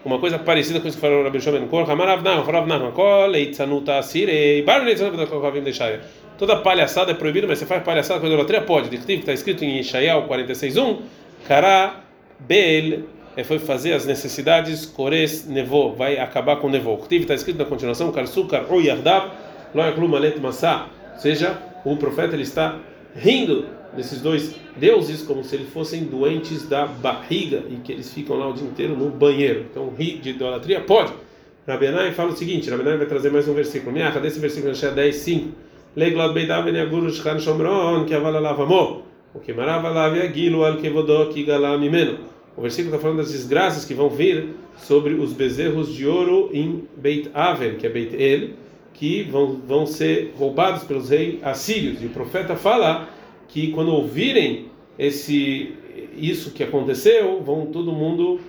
uma 0.05 0.19
coisa 0.19 0.39
parecida 0.39 0.81
com 0.81 0.89
isso 0.89 0.97
que 0.97 1.01
falou 1.01 1.21
o 1.21 1.25
Rabi 1.25 1.41
Shimon 1.41 1.69
Kor, 1.69 1.89
Hamarav 1.89 2.23
Nahum, 2.23 2.43
Rav 2.43 2.67
Nahum, 2.67 2.91
Kol, 2.91 3.35
Eitzanut 3.35 3.89
Asirei, 3.91 4.63
Bar 4.63 4.83
Leitzanut 4.83 5.27
Kovavim 5.27 5.63
Deixaia. 5.63 6.01
Toda 6.37 6.57
palhaçada 6.57 7.13
é 7.13 7.15
proibida, 7.15 7.47
mas 7.47 7.59
você 7.59 7.67
faz 7.67 7.83
palhaçada 7.85 8.19
com 8.19 8.27
idolatria? 8.27 8.63
Pode. 8.63 8.95
está 8.95 9.33
escrito 9.33 9.65
em 9.65 9.79
Ishael 9.79 10.27
46.1, 10.29 10.99
Kara 11.47 12.01
Bel, 12.41 12.59
é, 12.59 12.99
foi 13.45 13.59
fazer 13.59 13.95
as 13.95 14.05
necessidades, 14.05 14.85
Kores 14.85 15.47
Nevo, 15.47 15.95
vai 15.95 16.19
acabar 16.19 16.57
com 16.57 16.69
Nevo. 16.69 16.97
Tiv 17.09 17.23
está 17.23 17.35
escrito 17.35 17.59
na 17.59 17.65
continuação, 17.65 18.13
Karsukar 18.13 18.67
ou 18.69 18.81
Yardav, 18.81 19.31
Loyaklum 19.75 20.11
seja, 21.17 21.59
o 21.85 21.97
profeta 21.97 22.35
ele 22.35 22.43
está 22.43 22.79
rindo 23.15 23.67
desses 23.97 24.21
dois 24.21 24.55
deuses 24.77 25.23
como 25.23 25.45
se 25.45 25.57
eles 25.57 25.73
fossem 25.73 26.05
doentes 26.05 26.69
da 26.69 26.87
barriga 26.87 27.63
e 27.69 27.77
que 27.77 27.93
eles 27.93 28.13
ficam 28.13 28.37
lá 28.37 28.49
o 28.49 28.53
dia 28.53 28.67
inteiro 28.67 28.97
no 28.97 29.11
banheiro. 29.11 29.67
Então, 29.71 29.93
rir 29.97 30.19
de 30.19 30.31
idolatria 30.31 30.81
pode. 30.81 31.13
Rabenai 31.67 32.13
fala 32.13 32.31
o 32.31 32.37
seguinte: 32.37 32.71
Rabenai 32.71 32.97
vai 32.97 33.07
trazer 33.07 33.31
mais 33.31 33.47
um 33.49 33.55
versículo. 33.55 33.93
Minha, 33.93 34.11
cadê 34.11 34.29
esse 34.29 34.41
versículo? 34.41 34.73
Achei 34.73 34.91
10, 34.91 35.15
5. 35.15 35.49
Leiglot 35.95 36.33
Beidav 36.33 36.71
Neaguru 36.71 37.11
Shchan 37.11 37.39
Shomron, 37.39 38.05
que 38.05 38.15
avala 38.15 38.41
lavamo. 38.41 39.03
O 39.35 39.41
que 39.41 39.53
marava 39.53 39.89
lav 39.89 40.17
yagilu 40.17 40.65
al 40.65 40.77
kevodó 40.77 41.27
que 41.27 41.45
galá 41.45 41.79
mimeno. 41.79 42.32
O 42.57 42.63
versículo 42.63 42.95
está 42.95 43.03
falando 43.03 43.19
das 43.19 43.33
desgraças 43.33 43.85
que 43.85 43.95
vão 43.95 44.11
vir 44.11 44.51
sobre 44.77 45.15
os 45.15 45.33
bezerros 45.33 45.93
de 45.93 46.07
ouro 46.07 46.51
em 46.53 46.85
Beit 46.97 47.31
Aven, 47.33 47.77
que 47.77 47.87
é 47.87 47.91
Beit 47.91 48.15
El, 48.15 48.51
que 48.93 49.23
vão, 49.23 49.61
vão 49.67 49.87
ser 49.87 50.35
roubados 50.37 50.85
pelos 50.85 51.09
reis 51.09 51.43
assírios. 51.43 52.03
E 52.03 52.07
o 52.07 52.11
profeta 52.11 52.55
fala 52.55 53.09
que 53.49 53.73
quando 53.73 53.93
ouvirem 53.93 54.67
esse 54.99 55.75
isso 56.17 56.51
que 56.51 56.63
aconteceu, 56.63 57.43
vão 57.43 57.67
todo 57.67 57.93
mundo, 57.93 58.41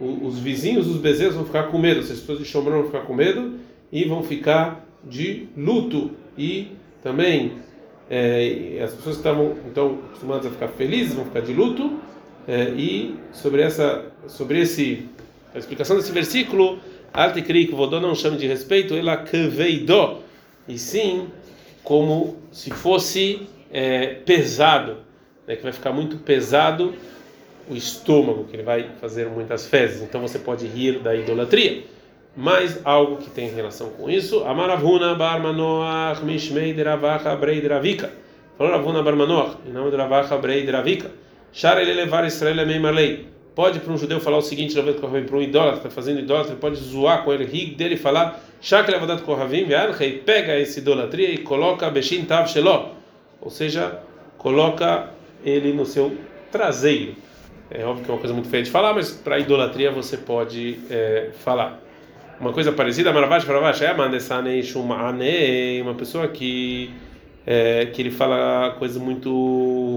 os 0.00 0.38
vizinhos 0.38 0.86
dos 0.86 0.96
bezerros 0.96 1.34
vão 1.34 1.44
ficar 1.44 1.64
com 1.64 1.78
medo, 1.78 2.00
as 2.00 2.08
pessoas 2.08 2.38
de 2.38 2.44
Shomron 2.44 2.78
vão 2.78 2.86
ficar 2.86 3.00
com 3.00 3.14
medo 3.14 3.54
e 3.90 4.04
vão 4.04 4.22
ficar 4.22 4.86
de 5.04 5.48
luto 5.56 6.10
e 6.36 6.68
também 7.02 7.52
é, 8.10 8.80
as 8.82 8.94
pessoas 8.94 9.16
que 9.16 9.20
estavam 9.20 9.56
então 9.66 9.98
acostumadas 10.06 10.46
a 10.46 10.50
ficar 10.50 10.68
felizes 10.68 11.14
vão 11.14 11.24
ficar 11.24 11.40
de 11.40 11.52
luto 11.52 11.98
e 12.48 13.14
sobre 13.32 13.62
essa 13.62 14.04
sobre 14.26 14.60
esse 14.60 15.08
a 15.54 15.58
explicação 15.58 15.96
desse 15.96 16.12
versículo 16.12 16.78
Alte 17.12 17.42
que 17.42 17.74
Vodó 17.74 18.00
não 18.00 18.14
chama 18.14 18.38
de 18.38 18.46
respeito, 18.46 18.94
ela 18.94 19.18
kveidó, 19.18 20.20
e 20.66 20.78
sim 20.78 21.28
como 21.84 22.38
se 22.50 22.70
fosse 22.70 23.46
é, 23.70 24.14
pesado, 24.24 24.96
né, 25.46 25.56
que 25.56 25.62
vai 25.62 25.72
ficar 25.72 25.92
muito 25.92 26.16
pesado 26.16 26.94
o 27.68 27.76
estômago, 27.76 28.44
que 28.44 28.56
ele 28.56 28.62
vai 28.62 28.88
fazer 28.98 29.28
muitas 29.28 29.66
fezes. 29.66 30.00
Então 30.00 30.22
você 30.22 30.38
pode 30.38 30.66
rir 30.66 31.00
da 31.00 31.14
idolatria. 31.14 31.84
Mas 32.34 32.80
algo 32.82 33.18
que 33.18 33.28
tem 33.28 33.50
relação 33.50 33.90
com 33.90 34.08
isso, 34.08 34.42
Amaravuna 34.44 35.14
Barmanoach 35.14 36.24
Mishmei 36.24 36.72
Deravacha 36.72 37.36
Brei 37.36 37.60
Dravika. 37.60 38.10
Falou 38.56 38.72
Ravuna 38.72 39.02
Barmanoach, 39.02 39.58
e 39.66 39.70
não 39.70 39.90
Deravacha 39.90 40.36
Brei 40.38 40.64
Dravika. 40.64 41.10
Shar 41.52 41.78
ele 41.78 41.92
levar 41.92 42.24
Israel 42.24 42.66
Meimarlei. 42.66 43.28
Pode 43.54 43.80
para 43.80 43.92
um 43.92 43.98
judeu 43.98 44.18
falar 44.18 44.38
o 44.38 44.42
seguinte, 44.42 44.74
para 44.74 45.36
um 45.36 45.42
idólatra, 45.42 45.76
está 45.76 45.90
fazendo 45.90 46.20
idólatra, 46.20 46.56
pode 46.56 46.76
zoar 46.76 47.22
com 47.22 47.32
ele, 47.32 47.44
rir 47.44 47.74
dele 47.74 47.98
falar, 47.98 48.42
Shak 48.62 48.90
Levadat 48.90 49.22
Kohavim, 49.22 49.66
pega 50.24 50.52
essa 50.52 50.78
idolatria 50.78 51.30
e 51.30 51.38
coloca 51.38 51.90
Beshin 51.90 52.24
Tav 52.24 52.48
Sheló 52.48 53.02
ou 53.42 53.50
seja, 53.50 53.98
coloca 54.38 55.10
ele 55.44 55.72
no 55.72 55.84
seu 55.84 56.16
traseiro. 56.50 57.16
É 57.68 57.84
óbvio 57.84 58.04
que 58.04 58.10
é 58.10 58.14
uma 58.14 58.20
coisa 58.20 58.34
muito 58.34 58.48
feia 58.48 58.62
de 58.62 58.70
falar, 58.70 58.94
mas 58.94 59.10
para 59.10 59.38
idolatria 59.38 59.90
você 59.90 60.16
pode 60.16 60.78
é, 60.88 61.30
falar. 61.40 61.80
Uma 62.38 62.52
coisa 62.52 62.70
parecida, 62.70 63.12
Maravash 63.12 63.44
Maravash 63.44 63.82
é 63.82 63.92
uma 65.82 65.94
pessoa 65.94 66.28
que 66.28 66.90
é, 67.46 67.86
que 67.86 68.02
ele 68.02 68.10
fala 68.10 68.76
coisas 68.78 69.00
muito 69.00 69.30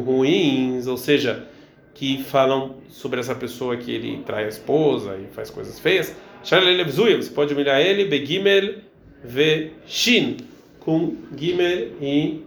ruins, 0.06 0.88
ou 0.88 0.98
seja, 0.98 1.48
que 1.94 2.24
falam 2.24 2.76
sobre 2.90 3.20
essa 3.20 3.34
pessoa 3.34 3.78
que 3.78 3.92
ele 3.92 4.22
trai 4.26 4.46
a 4.46 4.50
esposa 4.50 5.18
e 5.18 5.34
faz 5.34 5.50
coisas 5.50 5.80
feias. 5.80 6.16
Você 6.44 7.32
pode 7.34 7.54
humilhar 7.54 7.82
ele, 7.82 8.06
Begimel 8.06 8.76
ve 9.24 9.72
Shin, 9.88 10.38
com 10.80 11.16
Gimel 11.36 11.94
e 12.00 12.44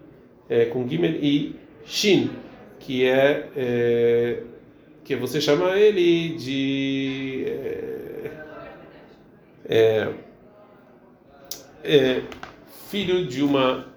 é, 0.48 0.66
com 0.66 0.88
Gimel 0.88 1.16
e 1.20 1.56
Shin, 1.84 2.30
que 2.78 3.04
é, 3.04 3.48
é, 3.56 4.42
que 5.04 5.16
você 5.16 5.40
chama 5.40 5.76
ele 5.76 6.36
de 6.36 7.44
é, 7.46 8.30
é, 9.68 10.08
é 11.82 12.22
filho 12.88 13.26
de 13.26 13.42
uma 13.42 13.87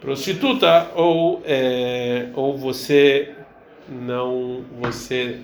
prostituta 0.00 0.90
ou 0.94 1.42
é, 1.44 2.28
ou 2.34 2.56
você 2.56 3.34
não 3.88 4.64
você 4.80 5.40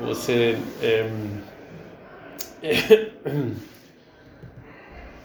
você 0.00 0.56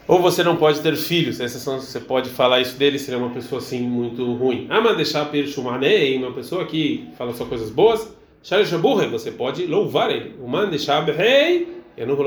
ou 0.07 0.19
você 0.21 0.43
não 0.43 0.57
pode 0.57 0.81
ter 0.81 0.95
filhos, 0.95 1.39
essa 1.39 1.59
são, 1.59 1.79
você 1.79 1.99
pode 1.99 2.29
falar 2.29 2.59
isso 2.59 2.77
dele 2.77 2.99
se 2.99 3.09
ele 3.09 3.15
é 3.15 3.19
uma 3.19 3.33
pessoa 3.33 3.59
assim 3.59 3.81
muito 3.81 4.33
ruim. 4.33 4.67
Ah, 4.69 4.81
mas 4.81 4.97
deixar 4.97 5.25
Pirchumanei, 5.31 6.17
uma 6.17 6.31
pessoa 6.31 6.65
que 6.65 7.07
fala 7.17 7.33
só 7.33 7.45
coisas 7.45 7.69
boas, 7.69 8.13
Sharishaburre, 8.43 9.07
você 9.07 9.31
pode 9.31 9.65
louvar 9.65 10.11
ele. 10.11 10.35
O 10.41 10.47
man 10.47 10.67
deixar 10.67 11.03
rei, 11.05 11.81
eu 11.95 12.05
não 12.05 12.15
vou 12.15 12.25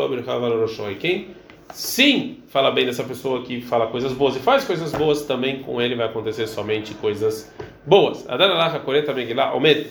Quem 0.96 1.36
sim 1.72 2.42
fala 2.48 2.70
bem 2.70 2.87
dessa 2.87 3.05
pessoa 3.05 3.42
que 3.42 3.61
fala 3.61 3.87
coisas 3.88 4.12
boas 4.12 4.37
e 4.37 4.38
faz 4.38 4.64
coisas 4.64 4.92
boas, 4.92 5.22
também 5.22 5.62
com 5.62 5.81
ele 5.81 5.94
vai 5.94 6.07
acontecer 6.07 6.46
somente 6.46 6.94
coisas 6.94 7.52
boas. 7.85 8.29
Adanalacha 8.29 8.79
Koreta 8.79 9.12
Megillah 9.12 9.55
Omed. 9.55 9.88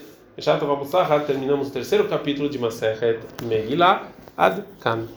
Terminamos 1.26 1.70
o 1.70 1.72
terceiro 1.72 2.08
capítulo 2.10 2.50
de 2.50 2.60
Masechet 2.60 3.20
Megillah 3.44 4.08
Ad 4.36 4.64
Kan. 4.82 5.08